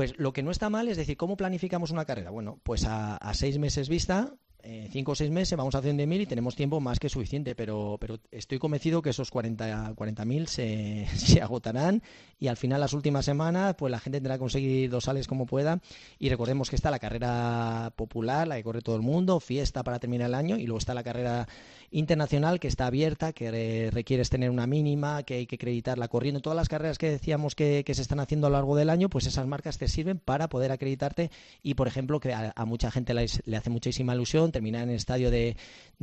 Pues 0.00 0.14
lo 0.16 0.32
que 0.32 0.42
no 0.42 0.50
está 0.50 0.70
mal 0.70 0.88
es 0.88 0.96
decir, 0.96 1.18
¿cómo 1.18 1.36
planificamos 1.36 1.90
una 1.90 2.06
carrera? 2.06 2.30
Bueno, 2.30 2.58
pues 2.62 2.86
a, 2.86 3.18
a 3.18 3.34
seis 3.34 3.58
meses 3.58 3.90
vista, 3.90 4.32
eh, 4.62 4.88
cinco 4.90 5.12
o 5.12 5.14
seis 5.14 5.30
meses 5.30 5.56
vamos 5.56 5.74
haciendo 5.74 6.00
de 6.00 6.06
mil 6.06 6.20
y 6.20 6.26
tenemos 6.26 6.54
tiempo 6.56 6.80
más 6.80 6.98
que 6.98 7.08
suficiente, 7.08 7.54
pero, 7.54 7.96
pero 8.00 8.18
estoy 8.30 8.58
convencido 8.58 9.00
que 9.00 9.10
esos 9.10 9.30
40 9.30 9.94
mil 10.24 10.48
se, 10.48 11.06
se, 11.16 11.40
agotarán 11.40 12.02
y 12.38 12.48
al 12.48 12.56
final 12.56 12.80
las 12.80 12.92
últimas 12.92 13.24
semanas 13.24 13.74
pues 13.76 13.90
la 13.90 14.00
gente 14.00 14.18
tendrá 14.18 14.36
que 14.36 14.40
conseguir 14.40 14.90
dos 14.90 15.04
sales 15.04 15.26
como 15.26 15.46
pueda 15.46 15.80
y 16.18 16.28
recordemos 16.28 16.68
que 16.68 16.76
está 16.76 16.90
la 16.90 16.98
carrera 16.98 17.92
popular, 17.96 18.48
la 18.48 18.56
que 18.56 18.64
corre 18.64 18.82
todo 18.82 18.96
el 18.96 19.02
mundo, 19.02 19.40
fiesta 19.40 19.82
para 19.82 19.98
terminar 19.98 20.28
el 20.28 20.34
año 20.34 20.56
y 20.56 20.64
luego 20.64 20.78
está 20.78 20.94
la 20.94 21.02
carrera 21.02 21.48
internacional 21.90 22.60
que 22.60 22.68
está 22.68 22.86
abierta, 22.86 23.32
que 23.32 23.90
requieres 23.92 24.30
tener 24.30 24.50
una 24.50 24.66
mínima, 24.66 25.22
que 25.22 25.34
hay 25.34 25.46
que 25.46 25.56
acreditarla 25.56 26.08
corriendo. 26.08 26.40
Todas 26.40 26.56
las 26.56 26.68
carreras 26.68 26.98
que 26.98 27.10
decíamos 27.10 27.54
que, 27.54 27.84
se 27.90 28.02
están 28.02 28.20
haciendo 28.20 28.46
a 28.46 28.50
lo 28.50 28.56
largo 28.56 28.76
del 28.76 28.90
año, 28.90 29.08
pues 29.08 29.26
esas 29.26 29.46
marcas 29.46 29.78
te 29.78 29.88
sirven 29.88 30.18
para 30.18 30.48
poder 30.48 30.70
acreditarte 30.70 31.30
y 31.62 31.74
por 31.74 31.88
ejemplo 31.88 32.20
que 32.20 32.32
a, 32.32 32.64
mucha 32.64 32.90
gente 32.90 33.14
le, 33.14 33.26
le 33.44 33.56
hace 33.56 33.70
muchísima 33.70 34.14
ilusión 34.14 34.52
terminar 34.52 34.84
en 34.84 34.90
el 34.90 34.96
estadio 34.96 35.30
de, 35.30 35.56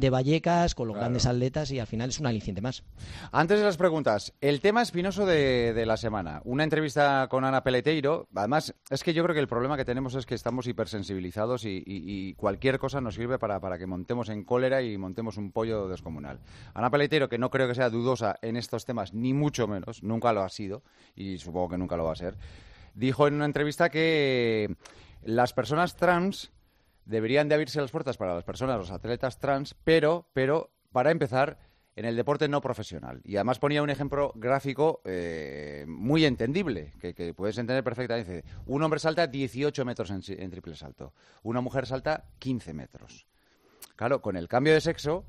Vallecas 0.10 0.76
con 0.76 0.88
los 0.88 0.98
grandes 0.98 1.26
atletas 1.26 1.72
y 1.72 1.80
al 1.80 1.88
final 1.88 2.10
es 2.10 2.20
un 2.20 2.28
aliciente 2.28 2.62
más. 2.62 2.84
Antes 3.32 3.60
de 3.60 3.66
las 3.66 3.78
preguntas, 3.78 4.34
el 4.42 4.62
tema 4.62 4.82
espinoso 4.82 5.26
de, 5.26 5.86
la 5.86 5.98
semana. 5.98 6.42
Una 6.44 6.64
entrevista 6.64 7.28
con 7.30 7.46
Ana 7.46 7.64
Peleteiro. 7.64 8.28
Además, 8.36 8.76
es 8.90 9.04
que 9.04 9.14
yo 9.14 9.24
creo 9.24 9.34
que 9.34 9.40
el 9.40 9.48
problema 9.48 9.78
que 9.78 9.86
tenemos 9.86 10.16
es 10.16 10.26
que 10.26 10.36
estamos 10.36 10.68
hipersensibilizados 10.68 11.64
y, 11.66 12.34
cualquier 12.36 12.78
cosa 12.78 13.02
nos 13.02 13.16
sirve 13.16 13.40
para, 13.40 13.60
para, 13.60 13.78
que 13.78 13.88
montemos 13.88 14.30
en 14.30 14.44
cólera 14.44 14.82
y 14.82 14.98
montemos 14.98 15.38
un 15.38 15.52
pollo 15.52 15.77
descomunal. 15.88 16.40
Ana 16.74 16.90
Peleteiro, 16.90 17.30
que 17.30 17.38
no 17.38 17.52
creo 17.52 17.68
que 17.68 17.76
sea 17.76 17.90
dudosa 17.90 18.38
en 18.42 18.58
estos 18.58 18.86
temas, 18.86 19.14
ni 19.14 19.34
mucho 19.34 19.68
menos, 19.68 20.02
nunca 20.02 20.34
lo 20.34 20.42
ha 20.42 20.50
sido 20.50 20.82
y 21.16 21.38
supongo 21.38 21.70
que 21.70 21.78
nunca 21.78 21.98
lo 21.98 22.06
va 22.06 22.14
a 22.14 22.16
ser, 22.16 22.38
dijo 22.96 23.28
en 23.28 23.36
una 23.36 23.46
entrevista 23.46 23.90
que 23.90 24.76
las 25.24 25.54
personas 25.54 25.96
trans 25.96 26.52
deberían 27.06 27.48
de 27.48 27.56
abrirse 27.56 27.80
las 27.80 27.92
puertas 27.92 28.18
para 28.18 28.34
las 28.34 28.44
personas, 28.44 28.78
los 28.78 28.92
atletas 28.92 29.40
trans, 29.40 29.76
pero, 29.84 30.30
pero 30.34 30.72
para 30.92 31.12
empezar, 31.12 31.60
en 31.98 32.06
el 32.06 32.16
deporte 32.16 32.48
no 32.48 32.62
profesional. 32.62 33.22
Y 33.24 33.38
además 33.38 33.58
ponía 33.58 33.82
un 33.82 33.90
ejemplo 33.90 34.32
gráfico 34.36 35.02
eh, 35.04 35.84
muy 35.88 36.26
entendible, 36.26 36.94
que, 37.00 37.34
puedes 37.34 37.58
entender 37.58 37.84
perfectamente. 37.84 38.44
Un 38.68 38.84
hombre 38.84 39.00
salta 39.00 39.26
18 39.26 39.84
metros 39.84 40.12
en, 40.12 40.22
en, 40.40 40.52
triple 40.52 40.76
salto, 40.76 41.14
una 41.42 41.60
mujer 41.60 41.88
salta 41.88 42.26
15 42.38 42.74
metros. 42.76 43.26
Claro, 43.96 44.22
con 44.22 44.38
el 44.38 44.48
cambio 44.48 44.74
de 44.74 44.82
sexo, 44.82 45.26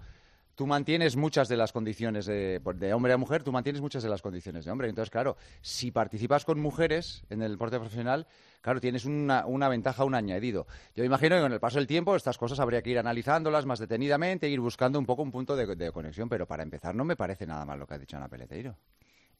tú 0.58 0.66
mantienes 0.66 1.14
muchas 1.14 1.48
de 1.48 1.56
las 1.56 1.70
condiciones 1.70 2.26
de, 2.26 2.60
de, 2.74 2.92
hombre 2.92 3.12
a 3.12 3.16
mujer, 3.16 3.44
tú 3.44 3.52
mantienes 3.52 3.80
muchas 3.80 4.02
de 4.02 4.08
las 4.08 4.22
condiciones 4.22 4.64
de 4.64 4.72
hombre. 4.72 4.88
Entonces, 4.88 5.08
claro, 5.08 5.36
si 5.60 5.92
participas 5.92 6.44
con 6.44 6.58
mujeres 6.58 7.22
en 7.30 7.42
el 7.42 7.52
deporte 7.52 7.78
profesional, 7.78 8.26
claro, 8.60 8.80
tienes 8.80 9.04
una, 9.04 9.46
una, 9.46 9.68
ventaja, 9.68 10.02
un 10.02 10.16
añadido. 10.16 10.66
Yo 10.96 11.04
imagino 11.04 11.36
que 11.36 11.42
con 11.42 11.52
el 11.52 11.60
paso 11.60 11.78
del 11.78 11.86
tiempo 11.86 12.16
estas 12.16 12.38
cosas 12.38 12.58
habría 12.58 12.82
que 12.82 12.90
ir 12.90 12.98
analizándolas 12.98 13.66
más 13.66 13.78
detenidamente, 13.78 14.48
ir 14.48 14.58
buscando 14.58 14.98
un 14.98 15.06
poco 15.06 15.22
un 15.22 15.30
punto 15.30 15.54
de, 15.54 15.92
conexión, 15.92 16.28
pero 16.28 16.44
para 16.44 16.64
empezar 16.64 16.92
no 16.92 17.04
me 17.04 17.14
parece 17.14 17.46
nada 17.46 17.64
mal 17.64 17.78
lo 17.78 17.86
que 17.86 17.94
ha 17.94 17.98
dicho 17.98 18.16
Ana 18.16 18.28
Peleteiro. 18.28 18.74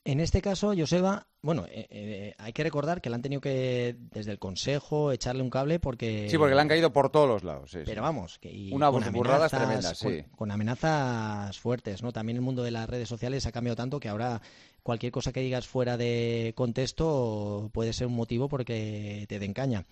En 0.09 0.21
este 0.21 0.41
caso, 0.41 0.73
Joseba, 0.75 1.27
bueno, 1.43 1.67
eh, 1.67 1.87
eh, 1.91 2.35
hay 2.39 2.55
que 2.55 2.65
recordar 2.65 3.03
que 3.03 3.11
le 3.11 3.17
han 3.17 3.21
tenido 3.21 3.43
que, 3.43 3.95
desde 4.11 4.33
el 4.33 4.39
Consejo, 4.39 5.13
echarle 5.13 5.43
un 5.43 5.51
cable 5.51 5.81
porque... 5.81 6.31
Sí, 6.31 6.39
porque 6.39 6.55
le 6.55 6.63
han 6.63 6.69
caído 6.69 6.95
por 6.95 7.11
todos 7.11 7.29
los 7.29 7.45
lados. 7.45 7.73
Sí, 7.73 7.81
pero 7.85 8.01
vamos, 8.01 8.39
que, 8.39 8.51
y 8.51 8.73
una 8.73 8.89
burrada 8.89 9.51
tremenda, 9.51 9.95
sí. 9.95 10.25
Con, 10.35 10.51
amenazas 10.51 11.59
fuertes, 11.59 12.03
¿no? 12.03 12.11
También 12.11 12.37
el 12.37 12.43
mundo 12.43 12.63
de 12.63 12.71
las 12.71 12.89
redes 12.89 13.07
sociales 13.07 13.45
ha 13.45 13.53
cambiado 13.53 13.77
tanto 13.77 14.01
que 14.01 14.09
ahora 14.09 14.41
cualquier 14.83 15.13
cosa 15.13 15.31
que 15.31 15.41
digas 15.41 15.67
fuera 15.67 15.99
de 15.99 16.55
contexto 16.57 17.69
puede 17.75 17.93
ser 17.93 18.07
un 18.07 18.17
motivo 18.17 18.49
porque 18.49 19.27
te 19.29 19.39
den 19.39 19.53
caña. 19.53 19.85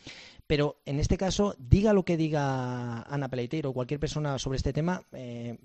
Pero 0.46 0.80
en 0.86 0.98
este 0.98 1.18
caso, 1.18 1.54
diga 1.58 1.92
lo 1.92 2.06
que 2.06 2.16
diga 2.16 3.02
Ana 3.02 3.28
Peleiteiro 3.28 3.68
o 3.68 3.74
cualquier 3.74 4.00
persona 4.00 4.38
sobre 4.38 4.56
este 4.56 4.72
tema, 4.72 5.02
eh, 5.12 5.58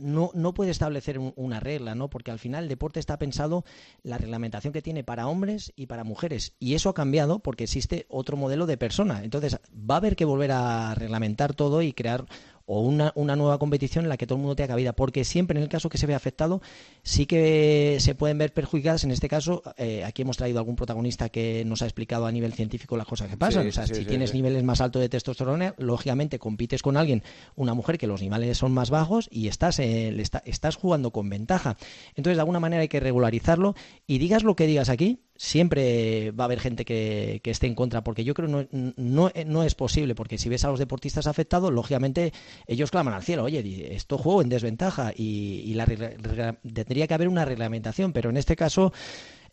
no, 0.00 0.30
no 0.34 0.54
puede 0.54 0.70
establecer 0.70 1.18
una 1.18 1.60
regla, 1.60 1.94
¿no? 1.94 2.08
Porque 2.08 2.30
al 2.30 2.38
final 2.38 2.64
el 2.64 2.68
deporte 2.68 3.00
está 3.00 3.18
pensado 3.18 3.64
la 4.02 4.18
reglamentación 4.18 4.72
que 4.72 4.82
tiene 4.82 5.04
para 5.04 5.28
hombres 5.28 5.72
y 5.76 5.86
para 5.86 6.04
mujeres. 6.04 6.54
Y 6.58 6.74
eso 6.74 6.88
ha 6.88 6.94
cambiado 6.94 7.40
porque 7.40 7.64
existe 7.64 8.06
otro 8.08 8.36
modelo 8.36 8.66
de 8.66 8.76
persona. 8.76 9.22
Entonces, 9.24 9.58
va 9.72 9.94
a 9.94 9.98
haber 9.98 10.16
que 10.16 10.24
volver 10.24 10.52
a 10.52 10.94
reglamentar 10.94 11.54
todo 11.54 11.82
y 11.82 11.92
crear 11.92 12.26
o 12.70 12.82
una, 12.82 13.12
una, 13.14 13.34
nueva 13.34 13.58
competición 13.58 14.04
en 14.04 14.10
la 14.10 14.18
que 14.18 14.26
todo 14.26 14.36
el 14.36 14.42
mundo 14.42 14.54
tenga 14.54 14.68
cabida, 14.68 14.92
porque 14.92 15.24
siempre 15.24 15.56
en 15.56 15.62
el 15.62 15.70
caso 15.70 15.88
que 15.88 15.96
se 15.96 16.06
ve 16.06 16.14
afectado 16.14 16.60
sí 17.02 17.24
que 17.24 17.96
se 17.98 18.14
pueden 18.14 18.36
ver 18.36 18.52
perjudicadas. 18.52 19.04
En 19.04 19.10
este 19.10 19.26
caso, 19.26 19.62
eh, 19.78 20.04
aquí 20.04 20.20
hemos 20.20 20.36
traído 20.36 20.58
algún 20.58 20.76
protagonista 20.76 21.30
que 21.30 21.64
nos 21.64 21.80
ha 21.80 21.86
explicado 21.86 22.26
a 22.26 22.32
nivel 22.32 22.52
científico 22.52 22.98
las 22.98 23.06
cosas 23.06 23.28
que 23.30 23.38
pasan. 23.38 23.66
o 23.66 23.72
sea, 23.72 23.86
si 23.86 24.04
tienes 24.04 24.34
niveles 24.34 24.62
más 24.64 24.82
altos 24.82 25.00
de 25.00 25.08
testosterona, 25.08 25.74
lógicamente 25.78 26.38
compites 26.38 26.82
con 26.82 26.98
alguien, 26.98 27.22
una 27.56 27.72
mujer 27.72 27.96
que 27.96 28.06
los 28.06 28.20
niveles 28.20 28.58
son 28.58 28.72
más 28.72 28.90
bajos 28.90 29.28
y 29.32 29.48
estás, 29.48 29.78
eh, 29.78 30.14
estás 30.44 30.76
jugando 30.76 31.10
con 31.10 31.30
ventaja. 31.30 31.78
Entonces, 32.16 32.36
de 32.36 32.40
alguna 32.42 32.60
manera 32.60 32.82
hay 32.82 32.88
que 32.88 33.00
regularizarlo 33.00 33.76
y 34.06 34.18
digas 34.18 34.42
lo 34.42 34.56
que 34.56 34.66
digas 34.66 34.90
aquí, 34.90 35.20
siempre 35.38 36.32
va 36.32 36.44
a 36.44 36.46
haber 36.46 36.58
gente 36.58 36.84
que, 36.84 37.40
esté 37.44 37.68
en 37.68 37.76
contra, 37.76 38.02
porque 38.02 38.24
yo 38.24 38.34
creo 38.34 38.48
que 38.48 38.68
no, 38.72 38.92
no, 38.96 39.30
no, 39.46 39.62
es 39.62 39.74
posible, 39.76 40.16
porque 40.16 40.36
si 40.36 40.48
ves 40.48 40.64
a 40.64 40.68
los 40.68 40.80
deportistas 40.80 41.28
afectados, 41.28 41.72
lógicamente 41.72 42.32
ellos 42.66 42.90
claman 42.90 43.14
al 43.14 43.22
cielo, 43.22 43.44
oye, 43.44 43.94
esto 43.94 44.18
juego 44.18 44.42
en 44.42 44.48
desventaja 44.48 45.12
y, 45.16 45.62
y 45.64 46.72
tendría 46.72 47.06
que 47.06 47.14
haber 47.14 47.28
una 47.28 47.44
reglamentación, 47.44 48.12
pero 48.12 48.30
en 48.30 48.36
este 48.36 48.56
caso 48.56 48.92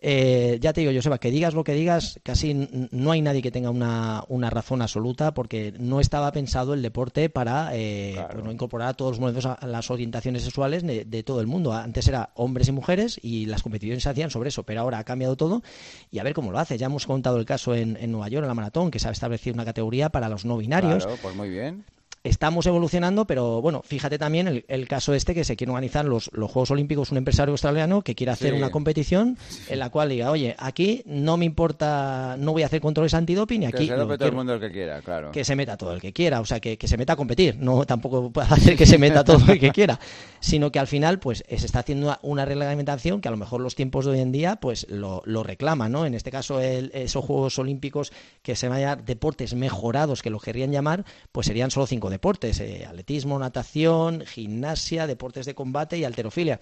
eh, 0.08 0.60
ya 0.62 0.72
te 0.72 0.82
digo, 0.82 0.94
Joseba, 0.94 1.18
que 1.18 1.32
digas 1.32 1.56
lo 1.56 1.64
que 1.64 1.74
digas, 1.74 2.20
casi 2.22 2.54
no 2.54 3.10
hay 3.10 3.24
nadie 3.24 3.42
que 3.42 3.50
tenga 3.50 3.72
una, 3.72 4.24
una 4.28 4.52
razón 4.52 4.84
absoluta 4.84 5.34
porque 5.34 5.74
no 5.80 6.00
estaba 6.00 6.32
pensado 6.32 6.76
el 6.76 6.84
deporte 6.84 7.28
para 7.32 7.72
eh, 7.74 8.16
pues 8.32 8.46
incorporar 8.54 8.90
a 8.90 8.94
todos 8.94 9.14
los 9.14 9.20
momentos 9.20 9.48
a, 9.48 9.58
las 9.66 9.90
orientaciones 9.90 10.44
sexuales 10.44 10.84
de, 10.86 11.24
todo 11.24 11.42
el 11.42 11.48
mundo. 11.48 11.74
Antes 11.74 12.08
era 12.08 12.30
hombres 12.36 12.68
y 12.68 12.72
mujeres 12.72 13.20
y 13.24 13.48
las 13.48 13.64
competiciones 13.64 14.04
se 14.04 14.10
hacían 14.10 14.30
sobre 14.30 14.50
eso, 14.50 14.62
pero 14.62 14.82
ahora 14.82 15.00
ha 15.00 15.04
cambiado 15.04 15.36
todo 15.36 15.64
y 16.12 16.20
a 16.20 16.24
ver 16.24 16.36
cómo 16.36 16.52
lo 16.52 16.60
hace. 16.60 16.78
Ya 16.78 16.86
hemos 16.86 17.08
contado 17.08 17.38
el 17.38 17.46
caso 17.46 17.74
en, 17.74 17.98
en 18.00 18.12
Nueva 18.12 18.30
York, 18.30 18.44
en 18.44 18.50
la 18.50 18.54
maratón, 18.54 18.92
que 18.92 19.00
se 19.00 19.08
ha 19.08 19.12
establecido 19.12 19.56
una 19.56 19.66
categoría 19.66 20.10
para 20.10 20.30
los 20.30 20.46
no 20.46 20.56
binarios. 20.58 21.04
Claro, 21.04 21.20
pues 21.20 21.36
muy 21.36 21.50
bien 21.50 21.84
estamos 22.26 22.66
evolucionando, 22.66 23.26
pero 23.26 23.62
bueno, 23.62 23.82
fíjate 23.86 24.18
también 24.18 24.64
el, 24.68 24.88
caso 24.88 25.14
este 25.14 25.34
que 25.34 25.44
se 25.44 25.56
quiere 25.56 25.72
organizar 25.72 26.06
los, 26.06 26.30
los, 26.34 26.52
Juegos 26.52 26.72
Olímpicos, 26.72 27.12
un 27.12 27.18
empresario 27.18 27.52
australiano 27.52 28.02
que 28.02 28.16
quiere 28.16 28.32
hacer 28.32 28.54
una 28.54 28.72
competición 28.72 29.38
en 29.70 29.80
la 29.80 29.90
cual 29.90 30.10
diga, 30.10 30.32
oye, 30.32 30.56
aquí 30.58 31.04
no 31.06 31.38
me 31.38 31.46
importa, 31.46 32.36
no 32.40 32.52
voy 32.52 32.64
a 32.64 32.66
hacer 32.66 32.82
controles 32.82 33.14
antidoping 33.14 33.64
y 33.64 33.66
aquí... 33.68 33.88
Que 33.88 33.96
se 33.96 34.18
todo 34.18 34.28
el 34.28 34.36
mundo 34.36 34.54
el 34.56 34.60
que 34.60 34.72
quiera, 34.72 35.02
claro. 35.02 35.32
Que 35.32 35.44
se 35.44 35.56
meta 35.56 35.78
todo 35.78 35.94
el 35.94 36.02
que 36.02 36.14
quiera, 36.14 36.42
o 36.42 36.46
sea, 36.46 36.60
que, 36.60 36.78
se 36.86 36.98
meta 36.98 37.14
a 37.14 37.16
competir, 37.16 37.58
no 37.58 37.86
tampoco 37.86 38.32
puede 38.32 38.48
hacer 38.48 38.76
que 38.76 38.86
se 38.86 38.98
meta 38.98 39.24
todo 39.24 39.52
el 39.52 39.60
que 39.60 39.72
quiera, 39.72 40.00
sino 40.40 40.72
que 40.72 40.80
al 40.80 40.88
final 40.88 41.20
pues 41.20 41.44
se 41.48 41.66
está 41.66 41.80
haciendo 41.80 42.18
una, 42.24 42.46
reglamentación 42.46 43.22
que 43.22 43.28
a 43.28 43.32
lo 43.32 43.38
mejor 43.38 43.62
los 43.62 43.76
tiempos 43.76 44.06
de 44.06 44.12
hoy 44.12 44.20
en 44.20 44.32
día 44.32 44.58
pues 44.58 44.88
lo, 44.90 45.22
lo 45.26 45.44
reclaman, 45.44 45.92
¿no? 45.92 46.06
En 46.06 46.14
este 46.14 46.32
caso 46.32 46.60
esos 46.60 47.24
Juegos 47.24 47.58
Olímpicos 47.60 48.12
que 48.42 48.56
se 48.56 48.68
vayan 48.68 49.04
deportes 49.06 49.54
mejorados, 49.56 50.22
que 50.22 50.30
lo 50.30 50.40
querrían 50.40 50.72
llamar, 50.72 51.06
pues 51.32 51.48
serían 51.48 51.72
solo 51.72 51.88
cinco 51.88 52.10
deportes, 52.16 52.60
eh, 52.62 52.86
atletismo, 52.86 53.38
natación, 53.38 54.24
gimnasia, 54.26 55.06
deportes 55.06 55.46
de 55.46 55.54
combate 55.54 55.98
y 55.98 56.06
alterofilia. 56.06 56.60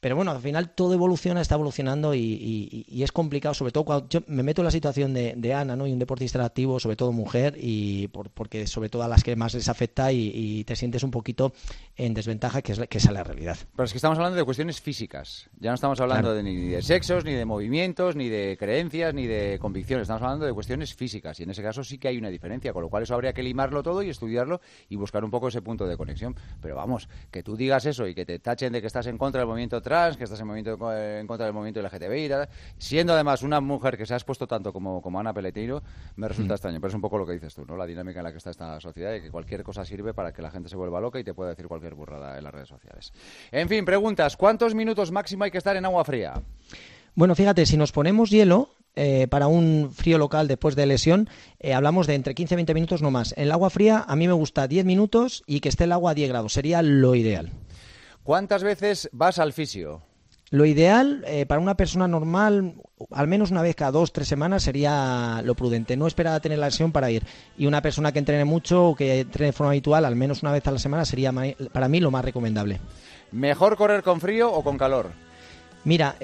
Pero 0.00 0.16
bueno, 0.16 0.30
al 0.30 0.40
final 0.40 0.70
todo 0.70 0.94
evoluciona, 0.94 1.40
está 1.40 1.54
evolucionando 1.54 2.14
y, 2.14 2.86
es 2.90 3.12
complicado, 3.12 3.54
sobre 3.54 3.72
todo 3.72 3.84
cuando 3.84 4.08
yo 4.08 4.20
me 4.26 4.42
meto 4.42 4.60
en 4.60 4.66
la 4.66 4.70
situación 4.70 5.14
de, 5.14 5.54
Ana, 5.54 5.76
¿no? 5.76 5.86
Y 5.86 5.92
un 5.92 5.98
deportista 5.98 6.44
activo, 6.44 6.78
sobre 6.78 6.96
todo 6.96 7.12
mujer, 7.12 7.56
y 7.58 8.08
porque 8.08 8.66
sobre 8.66 8.88
todo 8.88 9.02
a 9.02 9.08
las 9.08 9.24
que 9.24 9.36
más 9.36 9.54
les 9.54 9.68
afecta 9.68 10.12
y, 10.12 10.64
te 10.64 10.76
sientes 10.76 11.02
un 11.02 11.10
poquito 11.10 11.52
en 11.96 12.14
desventaja, 12.14 12.62
que 12.62 12.72
es, 12.72 12.80
que 12.88 12.98
es 12.98 13.10
la 13.10 13.24
realidad. 13.24 13.56
Pero 13.74 13.84
es 13.84 13.92
que 13.92 13.98
estamos 13.98 14.18
hablando 14.18 14.36
de 14.36 14.44
cuestiones 14.44 14.80
físicas. 14.80 15.48
Ya 15.58 15.70
no 15.70 15.74
estamos 15.74 16.00
hablando 16.00 16.34
de, 16.34 16.42
ni 16.42 16.56
de 16.68 16.82
sexos, 16.82 17.24
ni 17.24 17.32
de 17.32 17.44
movimientos, 17.44 18.16
ni 18.16 18.28
de 18.28 18.56
creencias, 18.58 19.14
ni 19.14 19.26
de 19.26 19.58
convicciones. 19.58 20.02
Estamos 20.02 20.22
hablando 20.22 20.46
de 20.46 20.52
cuestiones 20.52 20.94
físicas. 20.94 21.40
Y 21.40 21.44
en 21.44 21.50
ese 21.50 21.62
caso 21.62 21.82
sí 21.84 21.98
que 21.98 22.08
hay 22.08 22.18
una 22.18 22.28
diferencia, 22.28 22.72
con 22.72 22.82
lo 22.82 22.88
cual 22.88 23.04
eso 23.04 23.14
habría 23.14 23.32
que 23.32 23.42
limarlo 23.42 23.82
todo 23.82 24.02
y 24.02 24.10
estudiarlo 24.10 24.60
y 24.88 24.96
buscar 24.96 25.24
un 25.24 25.30
poco 25.30 25.48
ese 25.48 25.62
punto 25.62 25.86
de 25.86 25.96
conexión. 25.96 26.36
Pero 26.60 26.76
vamos, 26.76 27.08
que 27.30 27.42
tú 27.42 27.56
digas 27.56 27.86
eso 27.86 28.06
y 28.06 28.14
que 28.14 28.26
te 28.26 28.38
tachen 28.38 28.72
de 28.72 28.80
que 28.80 28.86
estás 28.86 29.06
en 29.06 29.18
contra 29.18 29.40
del 29.40 29.48
movimiento 29.48 29.80
trans, 29.80 29.95
que 30.16 30.24
estás 30.24 30.40
en, 30.40 30.46
movimiento, 30.46 30.92
en 30.92 31.26
contra 31.26 31.46
del 31.46 31.54
movimiento 31.54 31.80
LGTB 31.82 32.14
y 32.16 32.28
tal, 32.28 32.48
siendo 32.78 33.12
además 33.12 33.42
una 33.42 33.60
mujer 33.60 33.96
que 33.96 34.06
se 34.06 34.14
ha 34.14 34.16
expuesto 34.16 34.46
tanto 34.46 34.72
como, 34.72 35.00
como 35.02 35.18
Ana 35.18 35.32
Peleteiro, 35.32 35.82
me 36.16 36.28
resulta 36.28 36.52
mm. 36.52 36.56
extraño. 36.56 36.80
Pero 36.80 36.88
es 36.88 36.94
un 36.94 37.00
poco 37.00 37.18
lo 37.18 37.26
que 37.26 37.32
dices 37.32 37.54
tú, 37.54 37.64
¿no? 37.66 37.76
La 37.76 37.86
dinámica 37.86 38.20
en 38.20 38.24
la 38.24 38.32
que 38.32 38.38
está 38.38 38.50
esta 38.50 38.80
sociedad 38.80 39.14
y 39.14 39.22
que 39.22 39.30
cualquier 39.30 39.62
cosa 39.62 39.84
sirve 39.84 40.14
para 40.14 40.32
que 40.32 40.42
la 40.42 40.50
gente 40.50 40.68
se 40.68 40.76
vuelva 40.76 41.00
loca 41.00 41.18
y 41.18 41.24
te 41.24 41.34
pueda 41.34 41.50
decir 41.50 41.66
cualquier 41.66 41.94
burrada 41.94 42.38
en 42.38 42.44
las 42.44 42.52
redes 42.52 42.68
sociales. 42.68 43.12
En 43.50 43.68
fin, 43.68 43.84
preguntas. 43.84 44.36
¿Cuántos 44.36 44.74
minutos 44.74 45.10
máximo 45.10 45.44
hay 45.44 45.50
que 45.50 45.58
estar 45.58 45.76
en 45.76 45.84
agua 45.84 46.04
fría? 46.04 46.34
Bueno, 47.14 47.34
fíjate, 47.34 47.64
si 47.64 47.76
nos 47.76 47.92
ponemos 47.92 48.30
hielo, 48.30 48.68
eh, 48.98 49.26
para 49.28 49.46
un 49.46 49.90
frío 49.92 50.16
local 50.16 50.48
después 50.48 50.74
de 50.74 50.86
lesión, 50.86 51.28
eh, 51.60 51.74
hablamos 51.74 52.06
de 52.06 52.14
entre 52.14 52.34
15 52.34 52.54
y 52.54 52.56
20 52.56 52.74
minutos 52.74 53.02
no 53.02 53.10
más. 53.10 53.34
En 53.36 53.44
el 53.44 53.52
agua 53.52 53.68
fría 53.68 54.04
a 54.06 54.16
mí 54.16 54.26
me 54.26 54.32
gusta 54.32 54.66
10 54.66 54.86
minutos 54.86 55.44
y 55.46 55.60
que 55.60 55.68
esté 55.68 55.84
el 55.84 55.92
agua 55.92 56.12
a 56.12 56.14
10 56.14 56.30
grados, 56.30 56.54
sería 56.54 56.80
lo 56.80 57.14
ideal. 57.14 57.52
¿Cuántas 58.26 58.64
veces 58.64 59.08
vas 59.12 59.38
al 59.38 59.52
fisio? 59.52 60.02
Lo 60.50 60.66
ideal 60.66 61.22
eh, 61.28 61.46
para 61.46 61.60
una 61.60 61.76
persona 61.76 62.08
normal, 62.08 62.74
al 63.12 63.28
menos 63.28 63.52
una 63.52 63.62
vez 63.62 63.76
cada 63.76 63.92
dos, 63.92 64.12
tres 64.12 64.26
semanas 64.26 64.64
sería 64.64 65.42
lo 65.44 65.54
prudente. 65.54 65.96
No 65.96 66.08
esperar 66.08 66.34
a 66.34 66.40
tener 66.40 66.58
la 66.58 66.66
lesión 66.66 66.90
para 66.90 67.08
ir. 67.08 67.22
Y 67.56 67.66
una 67.66 67.82
persona 67.82 68.10
que 68.10 68.18
entrene 68.18 68.44
mucho 68.44 68.86
o 68.86 68.96
que 68.96 69.20
entrene 69.20 69.46
de 69.46 69.52
forma 69.52 69.70
habitual, 69.70 70.04
al 70.04 70.16
menos 70.16 70.42
una 70.42 70.50
vez 70.50 70.66
a 70.66 70.72
la 70.72 70.80
semana, 70.80 71.04
sería 71.04 71.32
para 71.72 71.86
mí 71.86 72.00
lo 72.00 72.10
más 72.10 72.24
recomendable. 72.24 72.80
¿Mejor 73.30 73.76
correr 73.76 74.02
con 74.02 74.20
frío 74.20 74.52
o 74.52 74.64
con 74.64 74.76
calor? 74.76 75.10
Mira, 75.84 76.16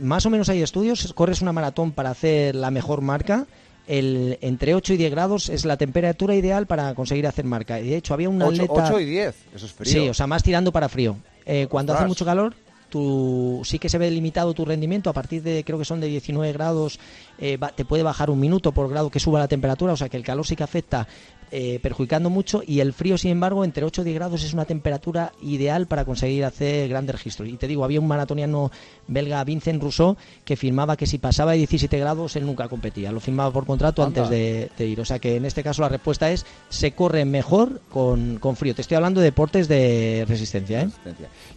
más 0.00 0.26
o 0.26 0.30
menos 0.30 0.48
hay 0.48 0.62
estudios. 0.62 1.12
Corres 1.12 1.42
una 1.42 1.52
maratón 1.52 1.92
para 1.92 2.10
hacer 2.10 2.56
la 2.56 2.72
mejor 2.72 3.02
marca. 3.02 3.46
El, 3.86 4.38
entre 4.40 4.74
8 4.74 4.94
y 4.94 4.96
10 4.96 5.10
grados 5.10 5.48
es 5.48 5.64
la 5.64 5.76
temperatura 5.76 6.34
ideal 6.34 6.66
para 6.66 6.94
conseguir 6.94 7.26
hacer 7.26 7.44
marca. 7.44 7.76
De 7.76 7.96
hecho, 7.96 8.14
había 8.14 8.28
una 8.28 8.46
8, 8.46 8.66
8 8.68 9.00
y 9.00 9.04
10, 9.06 9.36
eso 9.56 9.66
es 9.66 9.72
frío. 9.72 9.92
Sí, 9.92 10.08
o 10.08 10.14
sea, 10.14 10.26
más 10.26 10.42
tirando 10.42 10.70
para 10.70 10.88
frío. 10.88 11.16
Eh, 11.44 11.66
cuando 11.68 11.92
hace 11.92 12.06
mucho 12.06 12.24
calor, 12.24 12.54
tu, 12.92 13.62
sí 13.64 13.78
que 13.78 13.88
se 13.88 13.96
ve 13.96 14.10
limitado 14.10 14.52
tu 14.52 14.66
rendimiento 14.66 15.08
a 15.08 15.14
partir 15.14 15.42
de 15.42 15.64
creo 15.64 15.78
que 15.78 15.84
son 15.86 15.98
de 15.98 16.08
19 16.08 16.52
grados 16.52 17.00
eh, 17.38 17.58
te 17.74 17.86
puede 17.86 18.02
bajar 18.02 18.28
un 18.28 18.38
minuto 18.38 18.72
por 18.72 18.90
grado 18.90 19.08
que 19.08 19.18
suba 19.18 19.38
la 19.38 19.48
temperatura 19.48 19.94
o 19.94 19.96
sea 19.96 20.10
que 20.10 20.18
el 20.18 20.22
calor 20.22 20.46
sí 20.46 20.56
que 20.56 20.62
afecta 20.62 21.08
eh, 21.54 21.80
perjudicando 21.82 22.30
mucho 22.30 22.62
y 22.66 22.80
el 22.80 22.94
frío, 22.94 23.18
sin 23.18 23.30
embargo, 23.30 23.62
entre 23.62 23.84
8 23.84 24.00
y 24.00 24.04
10 24.06 24.14
grados 24.14 24.42
es 24.42 24.54
una 24.54 24.64
temperatura 24.64 25.32
ideal 25.42 25.86
para 25.86 26.06
conseguir 26.06 26.46
hacer 26.46 26.88
grandes 26.88 27.14
registros. 27.14 27.46
Y 27.46 27.58
te 27.58 27.68
digo, 27.68 27.84
había 27.84 28.00
un 28.00 28.08
maratoniano 28.08 28.70
belga, 29.06 29.44
Vincent 29.44 29.82
Rousseau, 29.82 30.16
que 30.46 30.56
firmaba 30.56 30.96
que 30.96 31.06
si 31.06 31.18
pasaba 31.18 31.52
de 31.52 31.58
17 31.58 31.98
grados 31.98 32.36
él 32.36 32.46
nunca 32.46 32.70
competía, 32.70 33.12
lo 33.12 33.20
firmaba 33.20 33.50
por 33.50 33.66
contrato 33.66 34.02
antes 34.02 34.30
de, 34.30 34.70
ir. 34.78 34.98
O 34.98 35.04
sea 35.04 35.18
que 35.18 35.36
en 35.36 35.44
este 35.44 35.62
caso 35.62 35.82
la 35.82 35.90
respuesta 35.90 36.30
es, 36.30 36.46
se 36.70 36.92
corre 36.92 37.26
mejor 37.26 37.82
con, 37.90 38.40
frío. 38.56 38.74
Te 38.74 38.80
estoy 38.80 38.96
hablando 38.96 39.20
de 39.20 39.26
deportes 39.26 39.68
de 39.68 40.24
resistencia. 40.26 40.80
¿eh? 40.80 40.88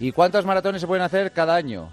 ¿Y 0.02 0.12
cuántos 0.12 0.46
maratones 0.46 0.82
se 0.82 0.88
pueden 0.88 1.04
hacer 1.04 1.32
cada 1.32 1.56
año? 1.56 1.88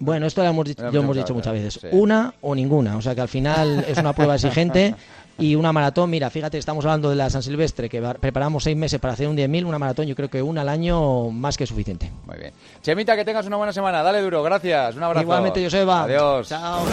Bueno, 0.00 0.26
esto 0.26 0.42
lo 0.42 0.48
hemos, 0.48 0.66
hemos 0.76 1.16
dicho 1.16 1.34
muchas 1.34 1.52
veces. 1.52 1.92
Una 1.92 2.34
o 2.40 2.52
ninguna. 2.52 2.96
O 2.96 3.00
sea 3.00 3.14
que 3.14 3.20
al 3.20 3.28
final 3.28 3.84
es 3.86 3.96
una 3.96 4.12
prueba 4.12 4.34
exigente 4.34 4.96
y 5.38 5.54
una 5.54 5.72
maratón, 5.72 6.10
mira, 6.10 6.30
fíjate, 6.30 6.58
estamos 6.58 6.84
hablando 6.84 7.10
de 7.10 7.16
la 7.16 7.30
San 7.30 7.42
Silvestre, 7.42 7.88
que 7.88 8.00
preparamos 8.20 8.64
seis 8.64 8.76
meses 8.76 9.00
para 9.00 9.14
hacer 9.14 9.28
un 9.28 9.36
10.000, 9.36 9.64
una 9.64 9.78
maratón 9.78 10.06
yo 10.06 10.14
creo 10.14 10.30
que 10.30 10.42
una 10.42 10.62
al 10.62 10.68
año 10.68 11.30
más 11.30 11.56
que 11.56 11.66
suficiente. 11.66 12.10
Muy 12.26 12.38
bien. 12.38 12.52
Chemita, 12.82 13.16
que 13.16 13.24
tengas 13.24 13.46
una 13.46 13.56
buena 13.56 13.72
semana, 13.72 14.02
dale 14.02 14.20
duro, 14.20 14.42
gracias, 14.42 14.96
un 14.96 15.02
abrazo. 15.02 15.22
Igualmente, 15.22 15.62
Joseba. 15.62 16.04
Adiós. 16.04 16.48
Chao. 16.48 16.84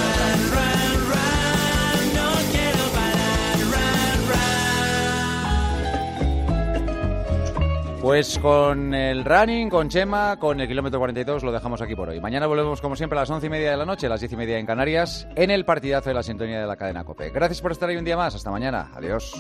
Pues 8.11 8.39
con 8.39 8.93
el 8.93 9.23
running, 9.23 9.69
con 9.69 9.87
Chema, 9.87 10.37
con 10.37 10.59
el 10.59 10.67
kilómetro 10.67 10.99
42 10.99 11.43
lo 11.43 11.51
dejamos 11.53 11.81
aquí 11.81 11.95
por 11.95 12.09
hoy. 12.09 12.19
Mañana 12.19 12.45
volvemos 12.45 12.81
como 12.81 12.97
siempre 12.97 13.17
a 13.17 13.21
las 13.21 13.29
once 13.29 13.47
y 13.47 13.49
media 13.49 13.71
de 13.71 13.77
la 13.77 13.85
noche, 13.85 14.07
a 14.07 14.09
las 14.09 14.19
diez 14.19 14.33
y 14.33 14.35
media 14.35 14.59
en 14.59 14.65
Canarias, 14.65 15.29
en 15.33 15.49
el 15.49 15.63
partidazo 15.63 16.09
de 16.09 16.15
la 16.15 16.21
sintonía 16.21 16.59
de 16.59 16.67
la 16.67 16.75
cadena 16.75 17.05
COPE. 17.05 17.29
Gracias 17.29 17.61
por 17.61 17.71
estar 17.71 17.87
ahí 17.87 17.95
un 17.95 18.03
día 18.03 18.17
más. 18.17 18.35
Hasta 18.35 18.51
mañana. 18.51 18.91
Adiós. 18.95 19.31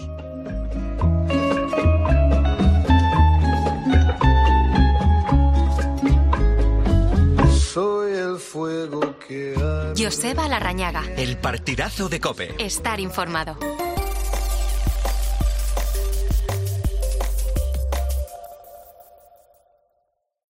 Soy 7.73 8.13
el 8.13 8.37
fuego 8.37 9.01
que 9.27 9.53
Joseba 9.97 10.47
Larrañaga. 10.47 11.03
El 11.17 11.35
partidazo 11.39 12.07
de 12.07 12.21
Cope. 12.21 12.55
Estar 12.57 13.01
informado. 13.01 13.57